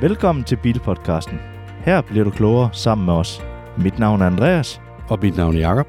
[0.00, 1.38] Velkommen til Bilpodcasten.
[1.84, 3.42] Her bliver du klogere sammen med os.
[3.78, 4.80] Mit navn er Andreas.
[5.08, 5.86] Og mit navn er Jakob.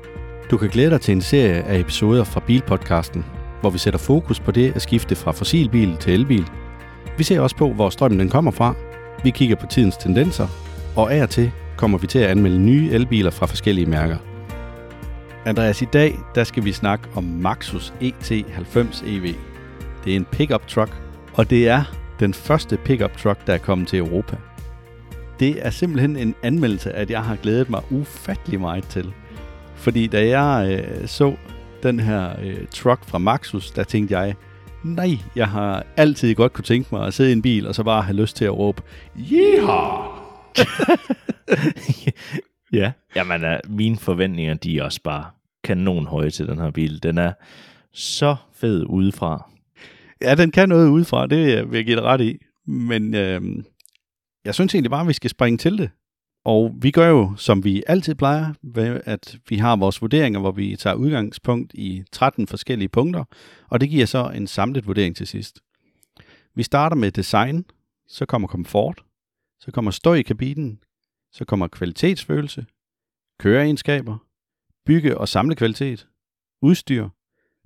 [0.52, 3.26] Du kan glæde dig til en serie af episoder fra Bilpodcasten,
[3.62, 6.48] hvor vi sætter fokus på det at skifte fra fossilbil til elbil.
[7.18, 8.76] Vi ser også på, hvor strømmen den kommer fra.
[9.24, 10.48] Vi kigger på tidens tendenser,
[10.96, 14.18] og af og til kommer vi til at anmelde nye elbiler fra forskellige mærker.
[15.46, 19.34] Andreas, i dag der skal vi snakke om Maxus ET90 EV.
[20.06, 20.92] Det er en pickup truck,
[21.34, 21.84] og det er
[22.20, 24.38] den første pickup truck, der er kommet til Europa.
[25.40, 29.14] Det er simpelthen en anmeldelse, at jeg har glædet mig ufattelig meget til.
[29.76, 31.36] Fordi da jeg øh, så
[31.84, 34.36] den her øh, truck fra Maxus, der tænkte jeg,
[34.84, 37.84] nej, jeg har altid godt kunne tænke mig at sidde i en bil, og så
[37.84, 38.82] bare have lyst til at råbe,
[39.32, 40.18] Yeehaw!
[42.80, 45.26] ja, jamen uh, mine forventninger, de er også bare
[45.64, 47.04] kanon høje til den her bil.
[47.04, 47.34] Den er
[47.94, 49.50] så fed udefra.
[50.22, 52.38] Ja, den kan noget udefra, det vil jeg give dig ret i.
[52.66, 53.42] Men øh,
[54.46, 55.90] jeg synes egentlig bare, at vi skal springe til det.
[56.46, 60.52] Og vi gør jo, som vi altid plejer, ved at vi har vores vurderinger, hvor
[60.52, 63.24] vi tager udgangspunkt i 13 forskellige punkter,
[63.70, 65.60] og det giver så en samlet vurdering til sidst.
[66.56, 67.66] Vi starter med design,
[68.08, 69.04] så kommer komfort,
[69.60, 70.80] så kommer støj i kabinen,
[71.32, 72.66] så kommer kvalitetsfølelse,
[73.40, 74.18] køreegenskaber,
[74.86, 76.08] bygge- og samlekvalitet,
[76.62, 77.10] udstyr,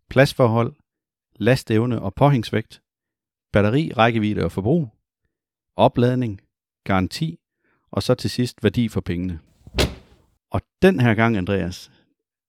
[0.10, 0.74] pladsforhold,
[1.36, 2.82] lastevne og påhængsvægt,
[3.54, 4.90] batteri, rækkevidde og forbrug,
[5.76, 6.42] opladning,
[6.84, 7.40] garanti
[7.92, 9.40] og så til sidst værdi for pengene.
[10.52, 11.92] Og den her gang, Andreas,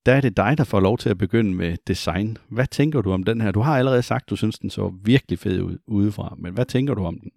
[0.06, 2.38] der er det dig, der får lov til at begynde med design.
[2.48, 3.50] Hvad tænker du om den her?
[3.50, 6.94] Du har allerede sagt, du synes, den så virkelig fed ud udefra, men hvad tænker
[6.94, 7.30] du om den?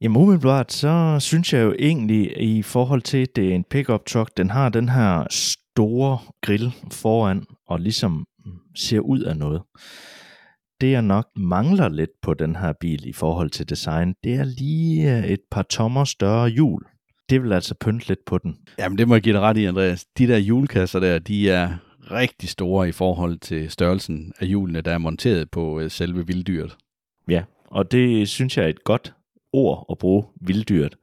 [0.00, 4.06] Jamen umiddelbart, så synes jeg jo egentlig, i forhold til, at det er en pickup
[4.06, 8.26] truck, den har den her store grill foran, og ligesom
[8.76, 9.62] ser ud af noget.
[10.80, 14.44] Det jeg nok mangler lidt på den her bil i forhold til design, det er
[14.44, 16.82] lige et par tommer større hjul.
[17.28, 18.56] Det vil altså pynte lidt på den.
[18.78, 20.06] Jamen det må jeg give dig ret i, Andreas.
[20.18, 21.76] De der hjulkasser der, de er
[22.10, 26.76] rigtig store i forhold til størrelsen af hjulene, der er monteret på øh, selve vilddyret.
[27.28, 29.14] Ja, og det synes jeg er et godt
[29.52, 30.96] ord at bruge, vilddyret.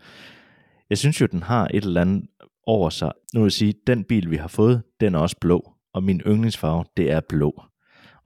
[0.89, 2.25] Jeg synes jo, den har et eller andet
[2.67, 3.11] over sig.
[3.33, 6.21] Nu vil jeg sige, den bil, vi har fået, den er også blå, og min
[6.27, 7.63] yndlingsfarve, det er blå.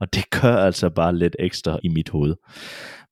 [0.00, 2.34] Og det gør altså bare lidt ekstra i mit hoved.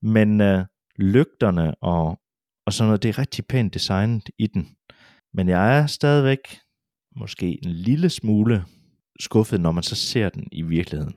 [0.02, 0.64] Men øh,
[0.96, 2.20] lygterne og,
[2.66, 4.68] og sådan noget, det er rigtig pænt designet i den.
[5.34, 6.58] Men jeg er stadigvæk
[7.16, 8.64] måske en lille smule
[9.20, 11.14] skuffet, når man så ser den i virkeligheden.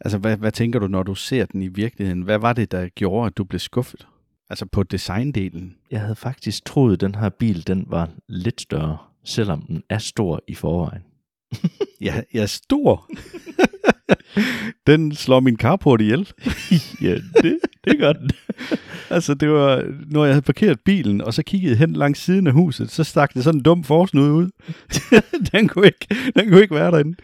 [0.00, 2.22] Altså, hvad, hvad tænker du, når du ser den i virkeligheden?
[2.22, 4.06] Hvad var det, der gjorde, at du blev skuffet?
[4.50, 5.76] Altså på designdelen?
[5.90, 9.98] Jeg havde faktisk troet, at den her bil, den var lidt større, selvom den er
[9.98, 11.02] stor i forvejen.
[12.00, 13.10] Ja, jeg er stor.
[14.86, 16.28] den slår min carport ihjel.
[17.02, 18.30] ja, det, det gør den.
[19.10, 22.52] altså, det var, når jeg havde parkeret bilen, og så kiggede hen langs siden af
[22.52, 24.50] huset, så stak det sådan en dum forsnud ud.
[25.52, 27.16] den, kunne ikke, den kunne ikke være derinde.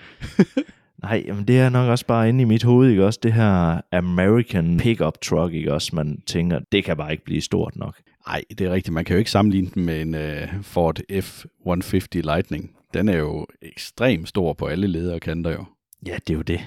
[1.03, 3.19] Nej, men det er nok også bare inde i mit hoved, ikke også?
[3.23, 5.97] Det her American pickup truck, ikke også?
[5.97, 7.97] Man tænker, det kan bare ikke blive stort nok.
[8.27, 8.95] Nej, det er rigtigt.
[8.95, 12.71] Man kan jo ikke sammenligne den med en uh, Ford F-150 Lightning.
[12.95, 15.65] Den er jo ekstremt stor på alle ledere og kanter jo.
[16.07, 16.61] Ja, det er jo det.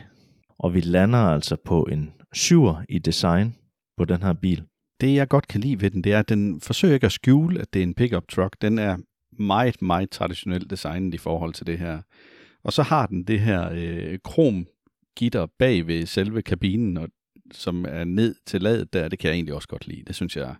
[0.60, 3.56] Og vi lander altså på en syver i design
[3.98, 4.64] på den her bil.
[5.02, 7.62] Det jeg godt kan lide ved den, det er, at den forsøger ikke at skjule,
[7.62, 8.56] at det er en pickup truck.
[8.62, 8.98] Den er
[9.40, 12.02] meget, meget traditionelt designet i forhold til det her.
[12.64, 14.68] Og så har den det her øh, krom
[15.16, 17.10] gitter bag ved selve kabinen, og,
[17.52, 19.08] som er ned til ladet der.
[19.08, 20.04] Det kan jeg egentlig også godt lide.
[20.08, 20.56] Det synes jeg,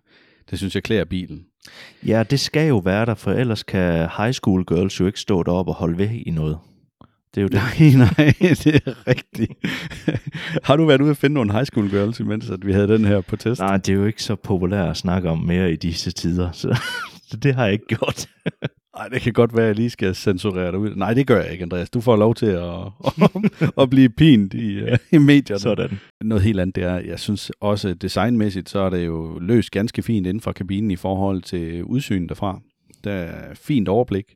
[0.50, 1.46] det synes jeg klæder bilen.
[2.06, 5.42] Ja, det skal jo være der, for ellers kan high school girls jo ikke stå
[5.42, 6.58] deroppe og holde ved i noget.
[7.34, 7.54] Det er jo det.
[7.98, 9.52] Nej, nej, det er rigtigt.
[10.66, 13.04] har du været ude at finde nogle high school girls, imens at vi havde den
[13.04, 13.60] her på test?
[13.60, 16.80] Nej, det er jo ikke så populært at snakke om mere i disse tider, så,
[17.28, 18.28] så det har jeg ikke gjort.
[18.96, 20.94] Nej, det kan godt være, at jeg lige skal censurere dig ud.
[20.94, 21.90] Nej, det gør jeg ikke, Andreas.
[21.90, 22.74] Du får lov til at,
[23.06, 25.60] at, at blive pint i, uh, i medierne.
[25.60, 25.98] Sådan.
[26.20, 30.02] Noget helt andet, det er, jeg synes også designmæssigt, så er det jo løst ganske
[30.02, 32.60] fint inden for kabinen i forhold til udsynet derfra.
[33.04, 34.34] Der er fint overblik,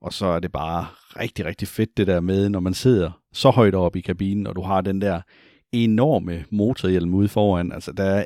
[0.00, 0.86] og så er det bare
[1.20, 4.56] rigtig, rigtig fedt det der med, når man sidder så højt oppe i kabinen, og
[4.56, 5.20] du har den der
[5.72, 7.72] enorme motorhjelm ude foran.
[7.72, 8.24] Altså, der er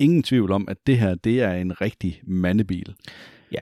[0.00, 2.94] ingen tvivl om, at det her, det er en rigtig mandebil.
[3.52, 3.58] Ja,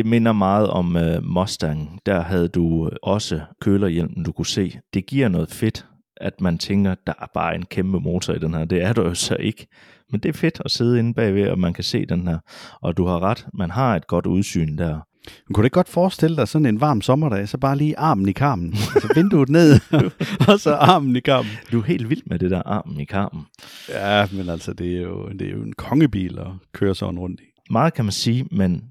[0.00, 2.00] det minder meget om uh, Mustang.
[2.06, 4.78] Der havde du også kølerhjelmen, du kunne se.
[4.94, 5.86] Det giver noget fedt,
[6.16, 8.64] at man tænker, der er bare en kæmpe motor i den her.
[8.64, 9.66] Det er der jo så ikke.
[10.10, 12.38] Men det er fedt at sidde inde bagved, og man kan se den her.
[12.82, 14.92] Og du har ret, man har et godt udsyn der.
[15.48, 18.28] Men kunne du ikke godt forestille dig sådan en varm sommerdag, så bare lige armen
[18.28, 19.80] i karmen, altså vinduet ned,
[20.48, 21.50] og så armen i karmen.
[21.72, 23.42] Du er helt vild med det der armen i karmen.
[23.88, 27.40] Ja, men altså, det er jo, det er jo en kongebil at køre sådan rundt
[27.40, 27.44] i.
[27.70, 28.82] meget kan man sige, men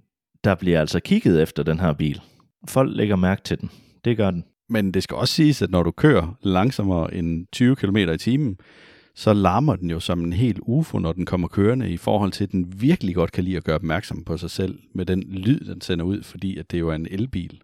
[0.44, 2.21] der bliver altså kigget efter den her bil.
[2.68, 3.69] Folk lægger mærke til den.
[4.06, 4.44] Det gør den.
[4.69, 8.57] Men det skal også siges, at når du kører langsommere end 20 km i timen,
[9.15, 12.44] så larmer den jo som en helt UFO, når den kommer kørende, i forhold til,
[12.44, 15.59] at den virkelig godt kan lide at gøre opmærksom på sig selv med den lyd,
[15.59, 17.62] den sender ud, fordi at det jo er en elbil.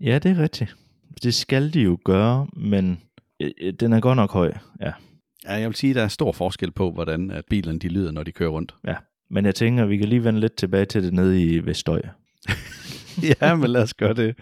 [0.00, 0.76] Ja, det er rigtigt.
[1.22, 3.00] Det skal de jo gøre, men
[3.42, 4.52] øh, øh, den er godt nok høj.
[4.80, 4.92] Ja.
[5.44, 8.10] Ja, jeg vil sige, at der er stor forskel på, hvordan at bilerne de lyder,
[8.10, 8.74] når de kører rundt.
[8.86, 8.94] ja.
[9.30, 12.02] Men jeg tænker, at vi kan lige vende lidt tilbage til det nede i Vestøj.
[13.40, 14.38] ja, men lad os gøre det.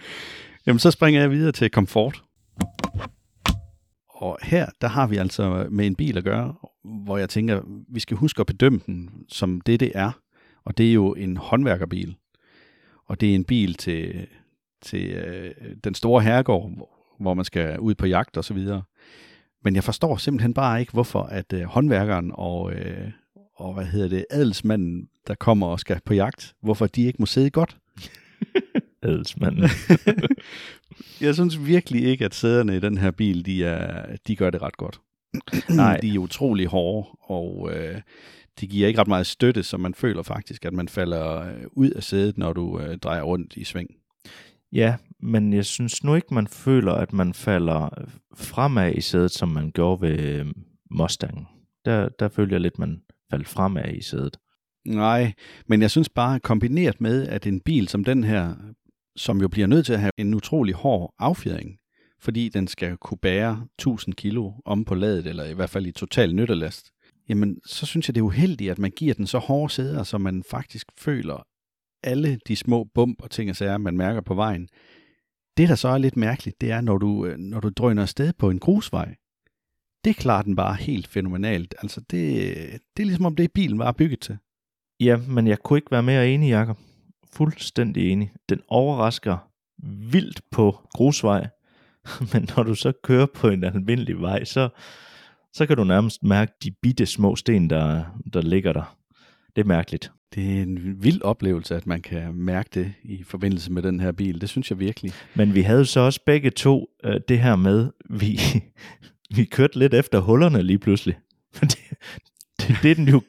[0.67, 2.23] Jamen, så springer jeg videre til komfort.
[4.09, 6.55] Og her, der har vi altså med en bil at gøre,
[7.05, 10.11] hvor jeg tænker, vi skal huske at bedømme den som det, det er.
[10.65, 12.17] Og det er jo en håndværkerbil.
[13.07, 14.27] Og det er en bil til,
[14.83, 16.71] til øh, den store herregård,
[17.21, 18.83] hvor man skal ud på jagt og så videre.
[19.65, 23.11] Men jeg forstår simpelthen bare ikke, hvorfor at øh, håndværkeren og, øh,
[23.59, 27.27] og hvad hedder det, adelsmanden, der kommer og skal på jagt, hvorfor de ikke må
[27.27, 27.77] sidde godt.
[29.03, 29.65] Adelsmanden.
[31.21, 34.63] jeg synes virkelig ikke, at sæderne i den her bil, de, er, de gør det
[34.63, 35.01] ret godt.
[35.77, 36.01] Nej.
[36.01, 38.01] De er utrolig hårde, og øh,
[38.61, 41.91] de giver ikke ret meget støtte, så man føler faktisk, at man falder øh, ud
[41.91, 43.91] af sædet, når du øh, drejer rundt i sving.
[44.73, 47.89] Ja, men jeg synes nu ikke, man føler, at man falder
[48.37, 50.47] fremad i sædet, som man gjorde ved øh,
[50.91, 51.49] Mustang.
[51.85, 54.37] Der, der føler jeg lidt, man faldt fremad i sædet.
[54.87, 55.33] Nej,
[55.67, 58.55] men jeg synes bare, kombineret med, at en bil som den her,
[59.17, 61.79] som jo bliver nødt til at have en utrolig hård affjedring,
[62.21, 65.93] fordi den skal kunne bære 1000 kilo om på ladet, eller i hvert fald i
[65.93, 66.91] total nyttelast,
[67.29, 70.19] jamen så synes jeg, det er uheldigt, at man giver den så hårde sæder, så
[70.19, 71.47] man faktisk føler
[72.05, 74.69] alle de små bump og ting og sager, man mærker på vejen.
[75.57, 78.33] Det, der så er lidt mærkeligt, det er, når du, øh, når du drøner afsted
[78.33, 79.15] på en grusvej.
[80.05, 81.75] Det klarer den bare helt fænomenalt.
[81.83, 82.55] Altså, det,
[82.97, 84.39] det er ligesom om det bilen var bygget til.
[85.01, 86.79] Ja, men jeg kunne ikke være mere enig, Jacob.
[87.33, 88.33] Fuldstændig enig.
[88.49, 89.49] Den overrasker
[90.13, 91.47] vildt på grusvej,
[92.33, 94.69] men når du så kører på en almindelig vej, så,
[95.53, 98.97] så kan du nærmest mærke de bitte små sten, der, der ligger der.
[99.57, 100.13] Det er mærkeligt.
[100.35, 104.13] Det er en vild oplevelse, at man kan mærke det i forbindelse med den her
[104.13, 104.41] bil.
[104.41, 105.13] Det synes jeg virkelig.
[105.35, 108.41] Men vi havde så også begge to øh, det her med, vi,
[109.35, 111.17] vi kørte lidt efter hullerne lige pludselig.
[111.61, 111.79] det,
[112.61, 113.23] det, det er den jo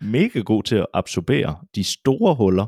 [0.00, 1.56] mega god til at absorbere.
[1.74, 2.66] De store huller,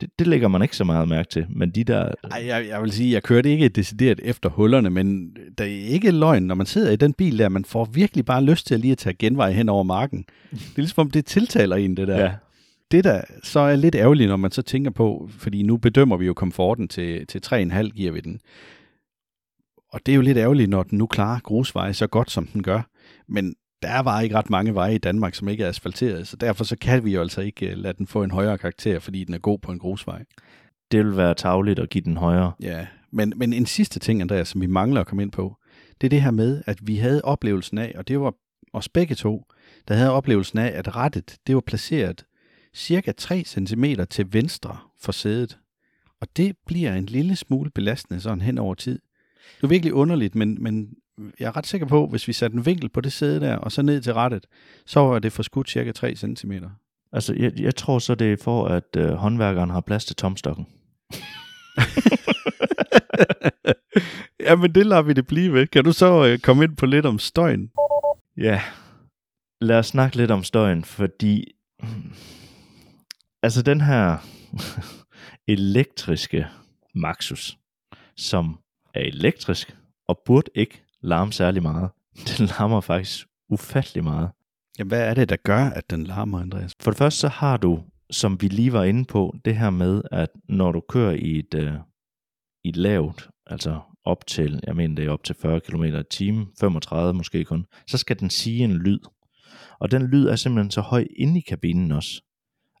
[0.00, 1.46] det, det lægger man ikke så meget mærke til.
[1.50, 2.12] Men de der...
[2.30, 6.10] Ej, jeg, jeg vil sige, jeg kørte ikke decideret efter hullerne, men der er ikke
[6.10, 8.80] løgn, når man sidder i den bil der, man får virkelig bare lyst til at
[8.80, 10.24] lige at tage genvej hen over marken.
[10.50, 12.20] Det er ligesom, om det tiltaler en, det der.
[12.20, 12.32] Ja,
[12.90, 16.26] Det der så er lidt ærgerligt, når man så tænker på, fordi nu bedømmer vi
[16.26, 18.40] jo komforten til, til 3,5 giver vi den.
[19.92, 22.62] Og det er jo lidt ærgerligt, når den nu klarer grusveje så godt, som den
[22.62, 22.82] gør.
[23.28, 26.36] Men der er bare ikke ret mange veje i Danmark, som ikke er asfalteret, så
[26.36, 29.24] derfor så kan vi jo altså ikke øh, lade den få en højere karakter, fordi
[29.24, 30.24] den er god på en grusvej.
[30.92, 32.52] det vil være tavligt at give den højere.
[32.60, 35.56] Ja, men, men en sidste ting, Andreas, som vi mangler at komme ind på,
[36.00, 38.34] det er det her med, at vi havde oplevelsen af, og det var
[38.72, 39.44] os begge to,
[39.88, 42.24] der havde oplevelsen af, at rettet, det var placeret
[42.74, 45.58] cirka 3 cm til venstre for sædet.
[46.20, 49.00] Og det bliver en lille smule belastende sådan hen over tid.
[49.56, 50.88] Det er virkelig underligt, men, men
[51.40, 53.72] jeg er ret sikker på, hvis vi satte en vinkel på det sæde der, og
[53.72, 54.46] så ned til rettet,
[54.86, 56.52] så var det forskudt cirka 3 cm.
[57.12, 60.66] Altså, jeg, jeg tror så, det er for, at øh, håndværkeren har plads til tomstokken.
[64.46, 65.66] ja, men det lader vi det blive ved.
[65.66, 67.70] Kan du så øh, komme ind på lidt om støjen?
[68.36, 68.62] Ja,
[69.60, 71.44] lad os snakke lidt om støjen, fordi
[73.44, 74.16] altså den her
[75.48, 76.46] elektriske
[76.94, 77.58] Maxus,
[78.16, 78.58] som
[78.94, 79.76] er elektrisk
[80.08, 81.90] og burde ikke larme særlig meget,
[82.38, 84.30] den larmer faktisk ufattelig meget.
[84.78, 86.72] Jamen, hvad er det, der gør, at den larmer, Andreas?
[86.80, 90.02] For det første så har du, som vi lige var inde på, det her med,
[90.12, 91.72] at når du kører i et, øh,
[92.64, 96.02] i et lavt, altså op til, jeg mener det er op til 40 km i
[96.10, 99.00] timen, 35 måske kun, så skal den sige en lyd.
[99.80, 102.22] Og den lyd er simpelthen så høj inde i kabinen også.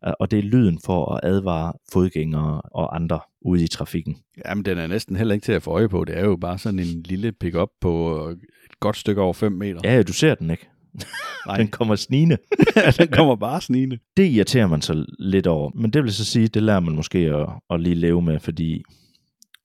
[0.06, 4.16] Øh, Og det er lyden for at advare fodgængere og andre ude i trafikken.
[4.46, 6.04] Jamen, den er næsten heller ikke til at få øje på.
[6.04, 8.32] Det er jo bare sådan en lille pickup på øh,
[8.70, 9.80] et godt stykke over 5 meter.
[9.84, 10.68] Ja, du ser den ikke.
[11.46, 11.56] Nej.
[11.56, 12.36] Den kommer snigende.
[12.98, 13.98] den kommer bare snigende.
[14.16, 15.70] Det irriterer man så lidt over.
[15.74, 18.82] Men det vil så sige, det lærer man måske at, at lige leve med, fordi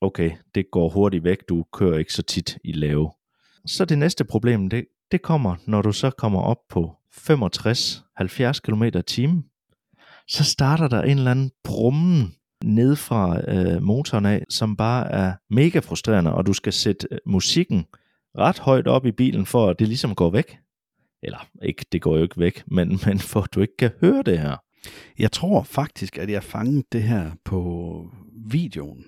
[0.01, 3.11] okay, det går hurtigt væk, du kører ikke så tit i lave.
[3.65, 8.83] Så det næste problem, det, det kommer, når du så kommer op på 65-70 km
[8.83, 9.45] i timen.
[10.27, 15.33] Så starter der en eller anden brummen ned fra øh, motoren af, som bare er
[15.49, 17.85] mega frustrerende, og du skal sætte øh, musikken
[18.37, 20.57] ret højt op i bilen, for at det ligesom går væk.
[21.23, 24.23] Eller ikke, det går jo ikke væk, men, men for at du ikke kan høre
[24.25, 24.57] det her.
[25.19, 28.09] Jeg tror faktisk, at jeg fangede det her på
[28.45, 29.05] videoen.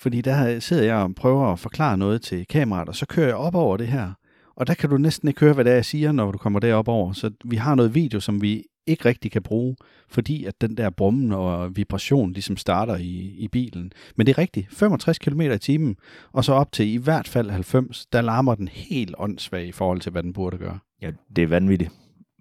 [0.00, 3.36] Fordi der sidder jeg og prøver at forklare noget til kameraet, og så kører jeg
[3.36, 4.12] op over det her.
[4.56, 6.60] Og der kan du næsten ikke høre, hvad det er, jeg siger, når du kommer
[6.60, 7.12] derop over.
[7.12, 9.76] Så vi har noget video, som vi ikke rigtig kan bruge,
[10.08, 13.92] fordi at den der brummen og vibration ligesom starter i, i bilen.
[14.16, 15.96] Men det er rigtigt, 65 km i timen,
[16.32, 20.00] og så op til i hvert fald 90, der larmer den helt åndssvag i forhold
[20.00, 20.78] til, hvad den burde gøre.
[21.02, 21.90] Ja, det er vanvittigt.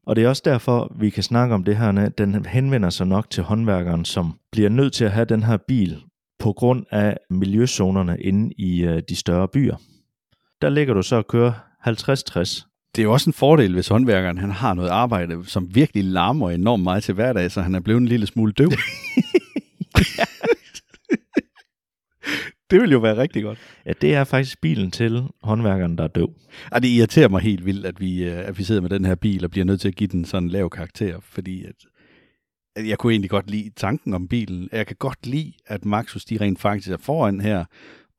[0.05, 3.07] Og det er også derfor, vi kan snakke om det her, at den henvender sig
[3.07, 6.01] nok til håndværkeren, som bliver nødt til at have den her bil
[6.39, 9.75] på grund af miljøzonerne inde i øh, de større byer.
[10.61, 11.51] Der ligger du så og kører
[11.87, 12.76] 50-60.
[12.95, 16.49] Det er jo også en fordel, hvis håndværkeren han har noget arbejde, som virkelig larmer
[16.49, 18.71] enormt meget til hverdag, så han er blevet en lille smule døv.
[22.71, 23.59] det vil jo være rigtig godt.
[23.85, 26.33] Ja, det er faktisk bilen til håndværkeren, der er døv.
[26.73, 29.15] Ja, det irriterer mig helt vildt, at vi, øh, at vi sidder med den her
[29.15, 31.75] bil og bliver nødt til at give den sådan en lav karakter, fordi at,
[32.75, 34.69] at jeg kunne egentlig godt lide tanken om bilen.
[34.71, 37.65] Jeg kan godt lide, at Maxus de rent faktisk er foran her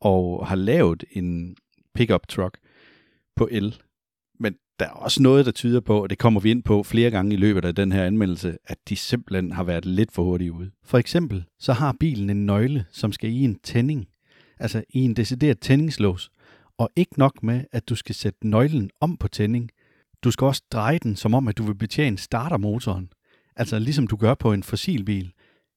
[0.01, 1.57] og har lavet en
[1.95, 2.59] pickup truck
[3.37, 3.75] på el.
[4.79, 7.35] Der er også noget, der tyder på, og det kommer vi ind på flere gange
[7.35, 10.71] i løbet af den her anmeldelse, at de simpelthen har været lidt for hurtige ude.
[10.85, 14.09] For eksempel, så har bilen en nøgle, som skal i en tænding
[14.61, 16.31] altså i en decideret tændingslås.
[16.79, 19.71] Og ikke nok med, at du skal sætte nøglen om på tænding.
[20.25, 23.09] Du skal også dreje den, som om at du vil betjene startermotoren.
[23.57, 25.33] Altså ligesom du gør på en fossilbil.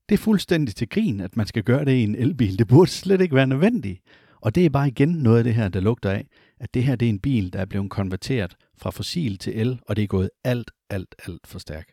[0.10, 2.60] Det er fuldstændig til grin, at man skal gøre det i en elbil.
[2.60, 4.02] Det burde slet ikke være nødvendigt.
[4.42, 6.28] Og det er bare igen noget af det her, der lugter af,
[6.60, 9.80] at det her det er en bil, der er blevet konverteret fra fossil til el,
[9.88, 11.92] og det er gået alt, alt, alt for stærkt.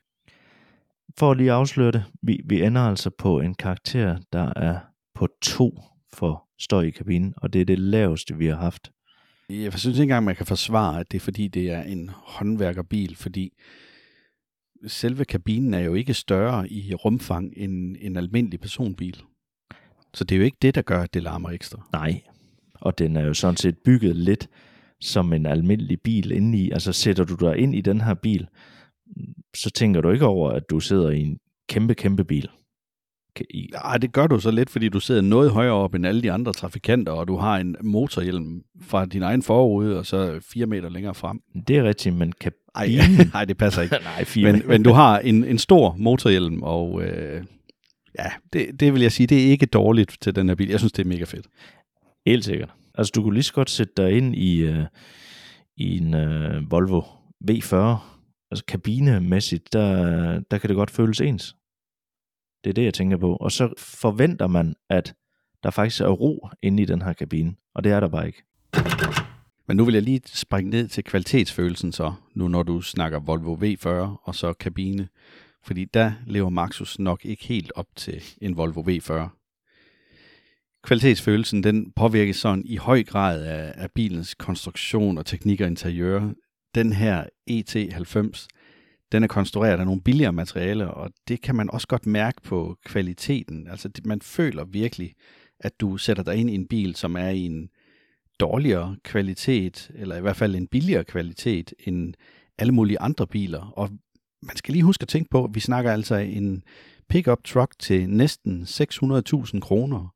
[1.19, 4.79] For at lige afsløre det, vi, vi ender altså på en karakter, der er
[5.15, 8.91] på to for støj i kabinen, og det er det laveste, vi har haft.
[9.51, 13.17] Jeg synes ikke engang, man kan forsvare, at det er fordi, det er en håndværkerbil,
[13.17, 13.53] fordi
[14.87, 19.23] selve kabinen er jo ikke større i rumfang end en almindelig personbil.
[20.15, 21.89] Så det er jo ikke det, der gør, at det larmer ekstra.
[21.93, 22.23] Nej,
[22.75, 24.49] og den er jo sådan set bygget lidt
[25.01, 26.71] som en almindelig bil indeni.
[26.71, 28.47] Altså sætter du dig ind i den her bil,
[29.57, 31.39] så tænker du ikke over, at du sidder i en
[31.69, 32.49] kæmpe, kæmpe bil
[33.51, 33.71] i...
[33.85, 36.33] Ja, det gør du så lidt, fordi du sidder noget højere op end alle de
[36.33, 40.89] andre trafikanter, og du har en motorhjelm fra din egen forrude, og så fire meter
[40.89, 41.41] længere frem.
[41.69, 42.53] Det er rigtigt, men kan...
[42.75, 42.89] Ej,
[43.33, 43.97] nej, det passer ikke.
[44.17, 47.45] nej, fire men, men du har en, en stor motorhjelm, og øh,
[48.19, 50.69] ja, det, det vil jeg sige, det er ikke dårligt til den her bil.
[50.69, 51.47] Jeg synes, det er mega fedt.
[52.27, 52.71] Helt sikkert.
[52.99, 54.87] Altså, du kunne lige så godt sætte dig ind i, øh,
[55.77, 57.01] i en øh, Volvo
[57.51, 57.97] V40,
[58.51, 61.57] altså kabinemæssigt, der, der kan det godt føles ens.
[62.65, 63.37] Det er det, jeg tænker på.
[63.37, 65.15] Og så forventer man, at
[65.63, 68.43] der faktisk er ro inde i den her kabine, og det er der bare ikke.
[69.69, 73.55] Men nu vil jeg lige springe ned til kvalitetsfølelsen så, nu når du snakker Volvo
[73.55, 75.09] V40 og så kabine.
[75.63, 79.38] Fordi der lever Maxus nok ikke helt op til en Volvo V40.
[80.89, 86.33] Kvalitetsfølelsen den påvirkes sådan i høj grad af, af bilens konstruktion og teknik og interiør.
[86.75, 88.47] Den her ET90
[89.13, 92.77] den er konstrueret af nogle billigere materialer, og det kan man også godt mærke på
[92.85, 93.69] kvaliteten.
[93.69, 95.15] Altså man føler virkelig,
[95.61, 97.69] at du sætter dig ind i en bil, som er i en
[98.41, 102.15] dårligere kvalitet, eller i hvert fald en billigere kvalitet end
[102.59, 103.73] alle mulige andre biler.
[103.77, 103.91] Og
[104.43, 106.63] man skal lige huske at tænke på, at vi snakker altså en
[107.09, 110.15] pickup truck til næsten 600.000 kroner.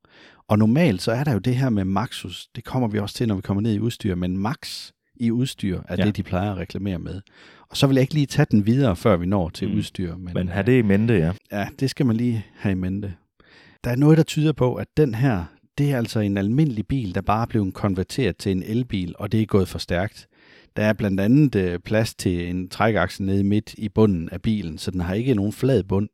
[0.49, 3.29] Og normalt så er der jo det her med Maxus, det kommer vi også til,
[3.29, 6.07] når vi kommer ned i udstyr, men Max i udstyr er ja.
[6.07, 7.21] det, de plejer at reklamere med.
[7.69, 9.75] Og så vil jeg ikke lige tage den videre, før vi når til mm.
[9.75, 10.17] udstyr.
[10.17, 11.33] Men, men have det i mente, ja.
[11.53, 13.15] Ja, det skal man lige have i mente.
[13.85, 15.45] Der er noget, der tyder på, at den her,
[15.79, 19.33] det er altså en almindelig bil, der bare er blevet konverteret til en elbil, og
[19.33, 20.29] det er gået for stærkt.
[20.77, 24.79] Der er blandt andet øh, plads til en trækaksel nede midt i bunden af bilen,
[24.79, 26.09] så den har ikke nogen flad bund.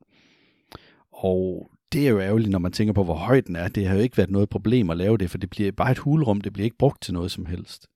[1.13, 3.69] Og det er jo ærgerligt, når man tænker på, hvor høj den er.
[3.69, 5.99] Det har jo ikke været noget problem at lave det, for det bliver bare et
[5.99, 7.87] hulrum, det bliver ikke brugt til noget som helst.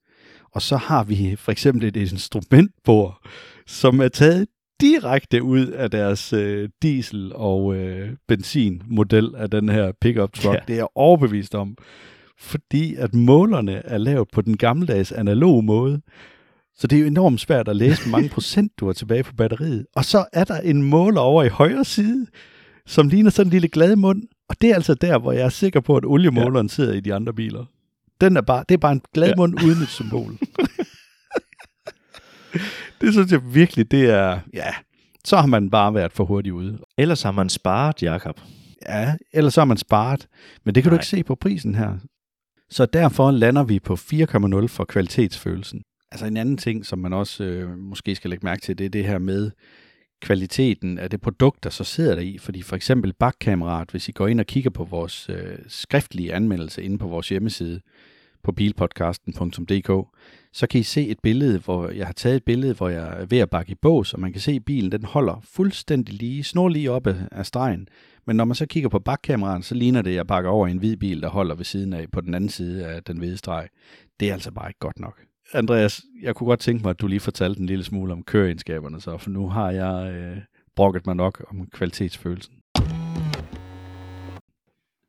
[0.55, 3.27] Og så har vi for eksempel et instrumentbord,
[3.67, 4.47] som er taget
[4.81, 10.55] direkte ud af deres øh, diesel- og øh, benzinmodel af den her pickup truck.
[10.55, 10.61] Ja.
[10.67, 11.77] Det er jeg overbevist om.
[12.39, 16.01] Fordi at målerne er lavet på den gammeldags analog måde.
[16.75, 19.33] Så det er jo enormt svært at læse, hvor mange procent du har tilbage på
[19.35, 19.87] batteriet.
[19.97, 22.27] Og så er der en måler over i højre side,
[22.87, 24.23] som ligner sådan en lille glad mund.
[24.49, 26.73] Og det er altså der, hvor jeg er sikker på, at oliemåleren ja.
[26.73, 27.65] sidder i de andre biler.
[28.21, 29.67] Den er bare, det er bare en glad mund ja.
[29.67, 30.33] uden et symbol.
[33.01, 34.75] det synes jeg virkelig, det er, ja,
[35.25, 36.79] så har man bare været for hurtigt ude.
[36.99, 38.41] Ellers har man sparet, Jakob.
[38.89, 40.29] Ja, ellers har man sparet.
[40.65, 40.97] Men det kan Nej.
[40.97, 41.99] du ikke se på prisen her.
[42.71, 45.83] Så derfor lander vi på 4,0 for kvalitetsfølelsen.
[46.13, 48.91] Altså en anden ting, som man også øh, måske skal lægge mærke til, det er
[48.91, 49.51] det her med
[50.23, 52.39] kvaliteten af det produkt, der så sidder der i.
[52.39, 56.83] Fordi for eksempel bakkameraet, hvis I går ind og kigger på vores øh, skriftlige anmeldelse
[56.83, 57.81] inde på vores hjemmeside
[58.43, 60.09] på bilpodcasten.dk,
[60.53, 63.27] så kan I se et billede, hvor jeg har taget et billede, hvor jeg er
[63.27, 66.45] ved at bakke i bås, og man kan se, at bilen den holder fuldstændig lige,
[66.45, 67.89] snor lige op af stregen.
[68.27, 70.71] Men når man så kigger på bakkameraet, så ligner det, at jeg bakker over i
[70.71, 73.37] en hvid bil, der holder ved siden af på den anden side af den hvide
[73.37, 73.69] streg.
[74.21, 75.21] Det er altså bare ikke godt nok.
[75.55, 79.01] Andreas, jeg kunne godt tænke mig, at du lige fortalte en lille smule om køreegenskaberne,
[79.01, 80.39] så, for nu har jeg øh,
[80.77, 82.55] brokket mig nok om kvalitetsfølelsen.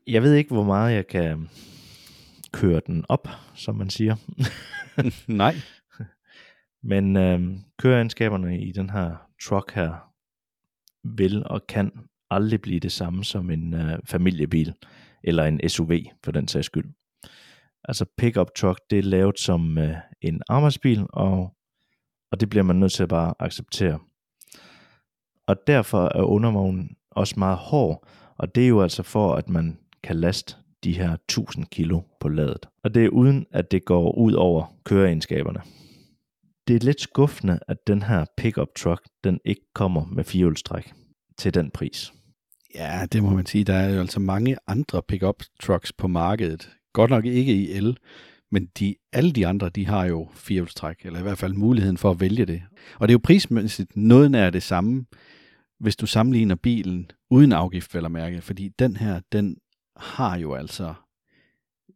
[0.08, 1.50] Jeg ved ikke, hvor meget jeg kan
[2.52, 4.16] køre den op, som man siger.
[5.28, 5.56] Nej.
[6.92, 7.42] Men øh,
[7.78, 10.14] køreegenskaberne i den her truck her
[11.04, 11.92] vil og kan
[12.30, 14.74] aldrig blive det samme som en øh, familiebil
[15.24, 15.92] eller en SUV
[16.24, 16.86] for den sags skyld.
[17.84, 21.54] Altså pickup truck, det er lavet som øh, en arbejdsbil, og,
[22.32, 24.00] og det bliver man nødt til at bare acceptere.
[25.48, 29.80] Og derfor er undervognen også meget hård, og det er jo altså for, at man
[30.04, 32.70] kan laste de her 1000 kilo på ladet.
[32.84, 35.62] Og det er uden, at det går ud over køreegenskaberne.
[36.68, 40.94] Det er lidt skuffende, at den her pickup truck, den ikke kommer med firehjulstræk
[41.38, 42.14] til den pris.
[42.76, 43.64] Ja, det må man sige.
[43.64, 46.70] Der er jo altså mange andre pickup trucks på markedet.
[46.94, 47.98] Godt nok ikke i el,
[48.52, 52.12] men de, alle de andre, de har jo firehjulstræk, eller i hvert fald muligheden for
[52.12, 52.62] at vælge det.
[52.96, 55.06] Og det er jo prismæssigt noget nær det samme,
[55.80, 58.42] hvis du sammenligner bilen uden afgift, vel at mærke.
[58.42, 59.58] Fordi den her, den
[59.98, 60.94] har jo altså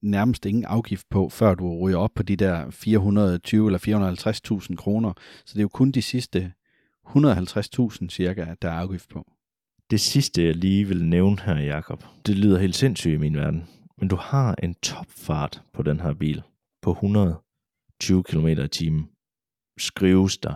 [0.01, 5.13] nærmest ingen afgift på, før du ryger op på de der 420 eller 450.000 kroner.
[5.45, 6.51] Så det er jo kun de sidste
[7.07, 9.31] 150.000 cirka, der er afgift på.
[9.91, 13.63] Det sidste, jeg lige vil nævne her, Jakob, det lyder helt sindssygt i min verden.
[13.99, 16.43] Men du har en topfart på den her bil
[16.81, 19.09] på 120 km i timen.
[19.79, 20.55] Skrives der.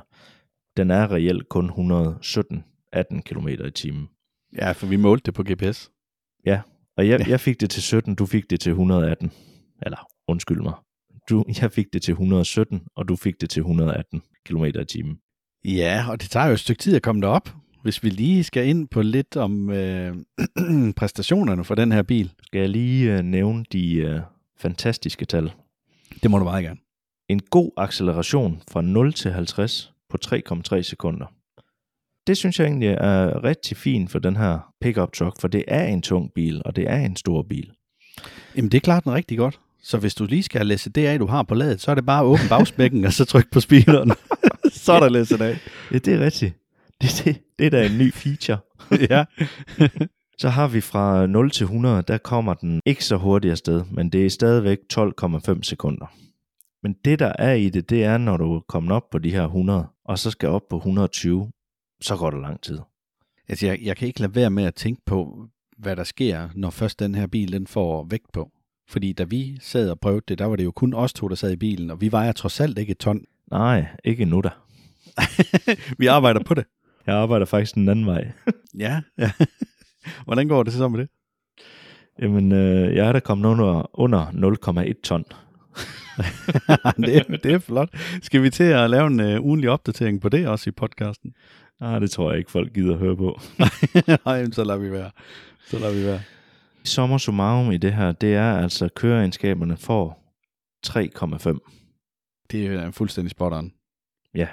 [0.78, 4.10] Den er reelt kun 117-18 km i timen.
[4.58, 5.92] Ja, for vi målte det på GPS.
[6.46, 6.62] Ja,
[6.98, 9.32] og jeg, jeg fik det til 17, du fik det til 118.
[9.82, 10.74] Eller, undskyld mig.
[11.30, 15.20] Du, jeg fik det til 117, og du fik det til 118 km i timen.
[15.66, 17.50] Ja, og det tager jo et stykke tid at komme derop.
[17.84, 20.16] Hvis vi lige skal ind på lidt om øh,
[20.98, 22.32] præstationerne for den her bil.
[22.44, 24.20] Skal jeg lige øh, nævne de øh,
[24.60, 25.52] fantastiske tal?
[26.24, 26.80] Det må du meget gerne.
[27.30, 31.26] En god acceleration fra 0 til 50 på 3,3 sekunder.
[32.28, 35.86] Det synes jeg egentlig er rigtig fint for den her pickup truck, for det er
[35.86, 37.72] en tung bil, og det er en stor bil.
[38.56, 39.60] Jamen det klarer den rigtig godt.
[39.84, 42.06] Så hvis du lige skal læse det af, du har på ladet, så er det
[42.06, 44.12] bare at åbne bagspækken, og så tryk på speederen.
[44.84, 45.58] så er der læsset af.
[45.92, 46.61] Ja, det er rigtigt.
[47.02, 48.58] Det, det, det er da en ny feature.
[49.10, 49.26] ja.
[50.38, 54.10] så har vi fra 0 til 100, der kommer den ikke så hurtigt afsted, men
[54.10, 56.06] det er stadigvæk 12,5 sekunder.
[56.84, 59.44] Men det der er i det, det er, når du kommer op på de her
[59.44, 61.52] 100, og så skal op på 120,
[62.02, 62.80] så går det lang tid.
[63.48, 66.70] Altså, jeg, jeg kan ikke lade være med at tænke på, hvad der sker, når
[66.70, 68.52] først den her bil den får vægt på.
[68.90, 71.36] Fordi da vi sad og prøvede det, der var det jo kun os to, der
[71.36, 73.26] sad i bilen, og vi vejer trods alt ikke et ton.
[73.52, 74.50] Nej, ikke nu da.
[76.00, 76.66] vi arbejder på det.
[77.08, 78.32] Jeg arbejder faktisk den anden vej.
[78.80, 79.32] ja, ja.
[80.26, 81.10] Hvordan går det så med det?
[82.22, 85.24] Jamen, øh, jeg er da kommet under, under 0,1 ton.
[87.06, 87.90] det, er, det er flot.
[88.22, 91.34] Skal vi til at lave en uh, ugenlig opdatering på det også i podcasten?
[91.80, 93.40] Nej, det tror jeg ikke, folk gider at høre på.
[94.26, 95.12] Nej, så lader vi være.
[95.68, 96.22] Så lader vi være.
[96.84, 100.18] Sommer summarum i det her, det er altså køreegenskaberne for
[100.88, 102.48] 3,5.
[102.52, 103.72] Det er en fuldstændig spot on.
[104.36, 104.48] Ja.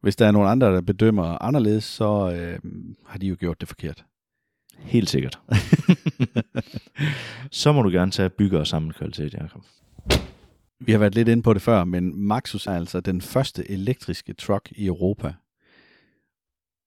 [0.00, 2.58] Hvis der er nogen andre, der bedømmer anderledes, så øh,
[3.06, 4.04] har de jo gjort det forkert.
[4.78, 5.40] Helt sikkert.
[7.50, 9.62] så må du gerne tage bygge og samle kvalitet, Jacob.
[10.80, 14.32] Vi har været lidt inde på det før, men Maxus er altså den første elektriske
[14.32, 15.34] truck i Europa.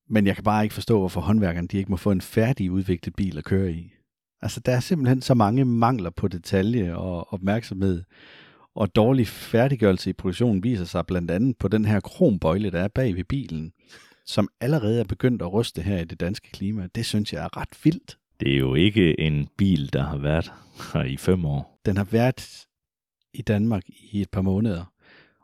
[0.10, 3.16] Men jeg kan bare ikke forstå, hvorfor håndværkerne de ikke må få en færdig udviklet
[3.16, 3.94] bil at køre i.
[4.42, 8.04] Altså, der er simpelthen så mange mangler på detalje og opmærksomhed.
[8.76, 12.88] Og dårlig færdiggørelse i produktionen viser sig blandt andet på den her krombøjle, der er
[12.88, 13.74] bag ved bilen,
[14.26, 16.88] som allerede er begyndt at ryste her i det danske klima.
[16.96, 18.18] Det synes jeg er ret vildt.
[18.40, 20.52] Det er jo ikke en bil, der har været
[20.94, 21.80] her i fem år.
[21.86, 22.68] Den har været
[23.34, 24.94] i Danmark i et par måneder,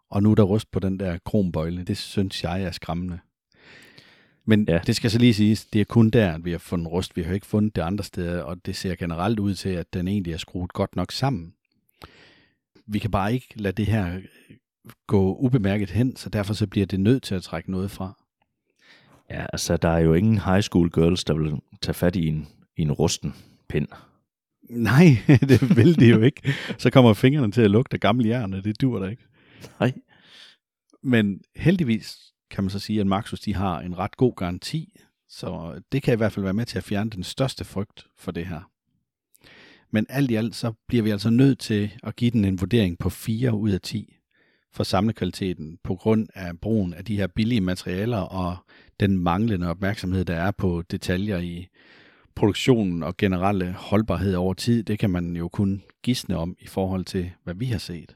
[0.10, 1.84] og nu er der rust på den der krombøjle.
[1.84, 3.20] Det synes jeg er skræmmende.
[4.46, 4.80] Men ja.
[4.88, 7.16] det skal så lige siges, det er kun der, at vi har fundet rust.
[7.16, 10.08] Vi har ikke fundet det andre steder, og det ser generelt ud til, at den
[10.08, 11.54] egentlig er skruet godt nok sammen.
[12.92, 14.22] Vi kan bare ikke lade det her
[15.08, 18.24] gå ubemærket hen, så derfor så bliver det nødt til at trække noget fra.
[19.30, 22.48] Ja, altså der er jo ingen high school girls, der vil tage fat i en,
[22.78, 23.34] i en rusten
[23.70, 23.88] pind.
[24.70, 25.18] Nej,
[25.50, 26.54] det vil de jo ikke.
[26.78, 29.24] Så kommer fingrene til at lugte gamle jern, og det dur der ikke.
[29.80, 29.94] Nej.
[31.04, 32.18] Men heldigvis
[32.52, 35.00] kan man så sige, at Maxus de har en ret god garanti,
[35.30, 38.32] Så det kan i hvert fald være med til at fjerne den største frygt for
[38.32, 38.72] det her.
[39.92, 43.00] Men alt i alt, så bliver vi altså nødt til at give den en vurdering
[43.00, 44.16] på 4 ud af 10
[44.74, 48.58] for samlekvaliteten på grund af brugen af de her billige materialer og
[49.00, 51.68] den manglende opmærksomhed, der er på detaljer i
[52.36, 54.84] produktionen og generelle holdbarhed over tid.
[54.84, 58.16] Det kan man jo kun gisne om i forhold til, hvad vi har set.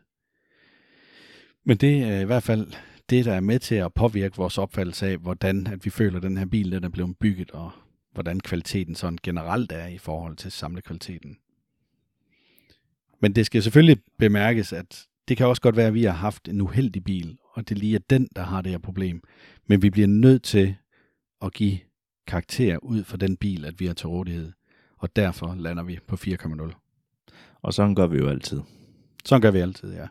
[1.66, 2.68] Men det er i hvert fald
[3.10, 6.24] det, der er med til at påvirke vores opfattelse af, hvordan at vi føler, at
[6.24, 7.72] den her bil den er blevet bygget, og
[8.12, 11.38] hvordan kvaliteten sådan generelt er i forhold til samlekvaliteten.
[13.24, 16.48] Men det skal selvfølgelig bemærkes, at det kan også godt være, at vi har haft
[16.48, 19.22] en uheldig bil, og det lige er den, der har det her problem.
[19.68, 20.76] Men vi bliver nødt til
[21.42, 21.80] at give
[22.28, 24.52] karakter ud for den bil, at vi har til rådighed.
[24.98, 27.62] Og derfor lander vi på 4,0.
[27.62, 28.62] Og sådan gør vi jo altid.
[29.26, 30.08] Sådan gør vi altid, ja.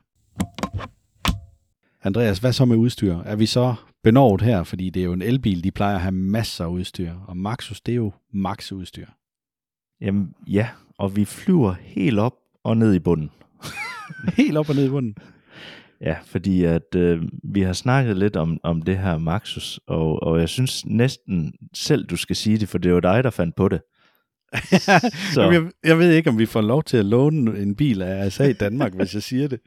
[2.03, 3.17] Andreas, hvad så med udstyr?
[3.17, 6.13] Er vi så benovet her, fordi det er jo en elbil, de plejer at have
[6.13, 9.07] masser af udstyr, og Maxus, det er jo max udstyr.
[10.01, 13.31] Jamen ja, og vi flyver helt op og ned i bunden.
[14.37, 15.15] helt op og ned i bunden?
[16.01, 20.41] Ja, fordi at øh, vi har snakket lidt om, om det her Maxus, og, og
[20.41, 23.69] jeg synes næsten selv, du skal sige det, for det var dig, der fandt på
[23.69, 23.81] det.
[25.35, 25.51] Så.
[25.51, 28.45] jeg, jeg ved ikke, om vi får lov til at låne en bil af ASA
[28.45, 29.61] i Danmark, hvis jeg siger det.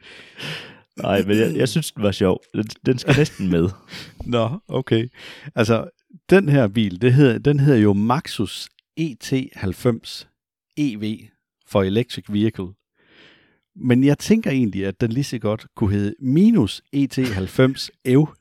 [1.01, 2.41] Nej, men jeg, jeg synes, den var sjov.
[2.53, 3.69] Den, den skal næsten med.
[4.25, 5.07] Nå, okay.
[5.55, 5.89] Altså,
[6.29, 10.25] den her bil, det hedder, den hedder jo Maxus ET90
[10.77, 11.17] EV
[11.67, 12.67] for Electric Vehicle.
[13.75, 18.27] Men jeg tænker egentlig, at den lige så godt kunne hedde minus ET90 EV.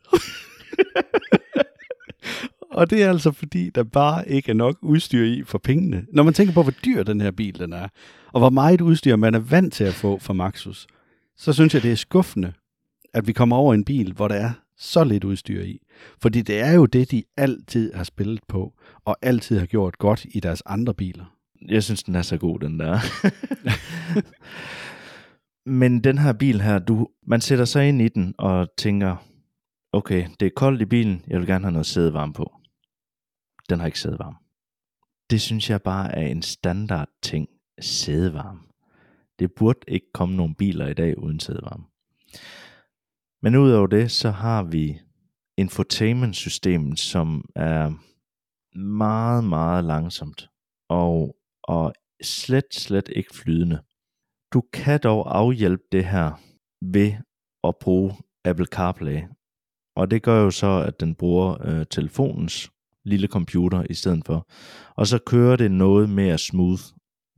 [2.71, 6.07] Og det er altså fordi, der bare ikke er nok udstyr i for pengene.
[6.13, 7.89] Når man tænker på, hvor dyr den her bil den er,
[8.33, 10.87] og hvor meget udstyr man er vant til at få fra Maxus,
[11.37, 12.53] så synes jeg, det er skuffende,
[13.13, 15.79] at vi kommer over en bil, hvor der er så lidt udstyr i.
[16.23, 18.73] Fordi det er jo det, de altid har spillet på,
[19.05, 21.25] og altid har gjort godt i deres andre biler.
[21.69, 22.99] Jeg synes, den er så god, den der.
[25.67, 29.17] Men den her bil her, du, man sætter sig ind i den og tænker,
[29.93, 32.57] okay, det er koldt i bilen, jeg vil gerne have noget sædevarme på.
[33.71, 34.37] Den har ikke sædevarme.
[35.31, 37.49] Det synes jeg bare er en standard ting,
[37.81, 38.61] sædevarme.
[39.39, 41.85] Det burde ikke komme nogen biler i dag uden sædevarme.
[43.43, 45.01] Men udover det, så har vi
[45.57, 47.93] infotainment-systemet, som er
[48.79, 50.49] meget, meget langsomt
[50.89, 53.83] og, og slet, slet ikke flydende.
[54.55, 56.41] Du kan dog afhjælpe det her
[56.83, 57.13] ved
[57.65, 58.13] at bruge
[58.45, 59.21] Apple CarPlay.
[59.97, 62.71] Og det gør jo så, at den bruger øh, telefonens
[63.05, 64.49] lille computer i stedet for.
[64.97, 66.83] Og så kører det noget mere smooth.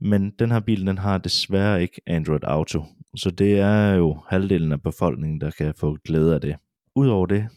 [0.01, 2.83] Men den her bil, den har desværre ikke Android Auto.
[3.15, 6.55] Så det er jo halvdelen af befolkningen, der kan få glæde af det.
[6.95, 7.47] Udover det,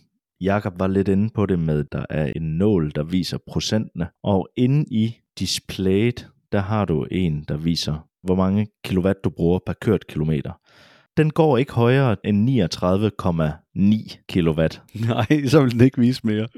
[0.41, 4.09] Jakob var lidt inde på det med, at der er en nål, der viser procentene.
[4.23, 9.59] Og inde i displayet, der har du en, der viser, hvor mange kilowatt du bruger
[9.67, 10.53] per kørt kilometer.
[11.17, 14.83] Den går ikke højere end 39,9 kilowatt.
[15.09, 16.49] Nej, så vil den ikke vise mere.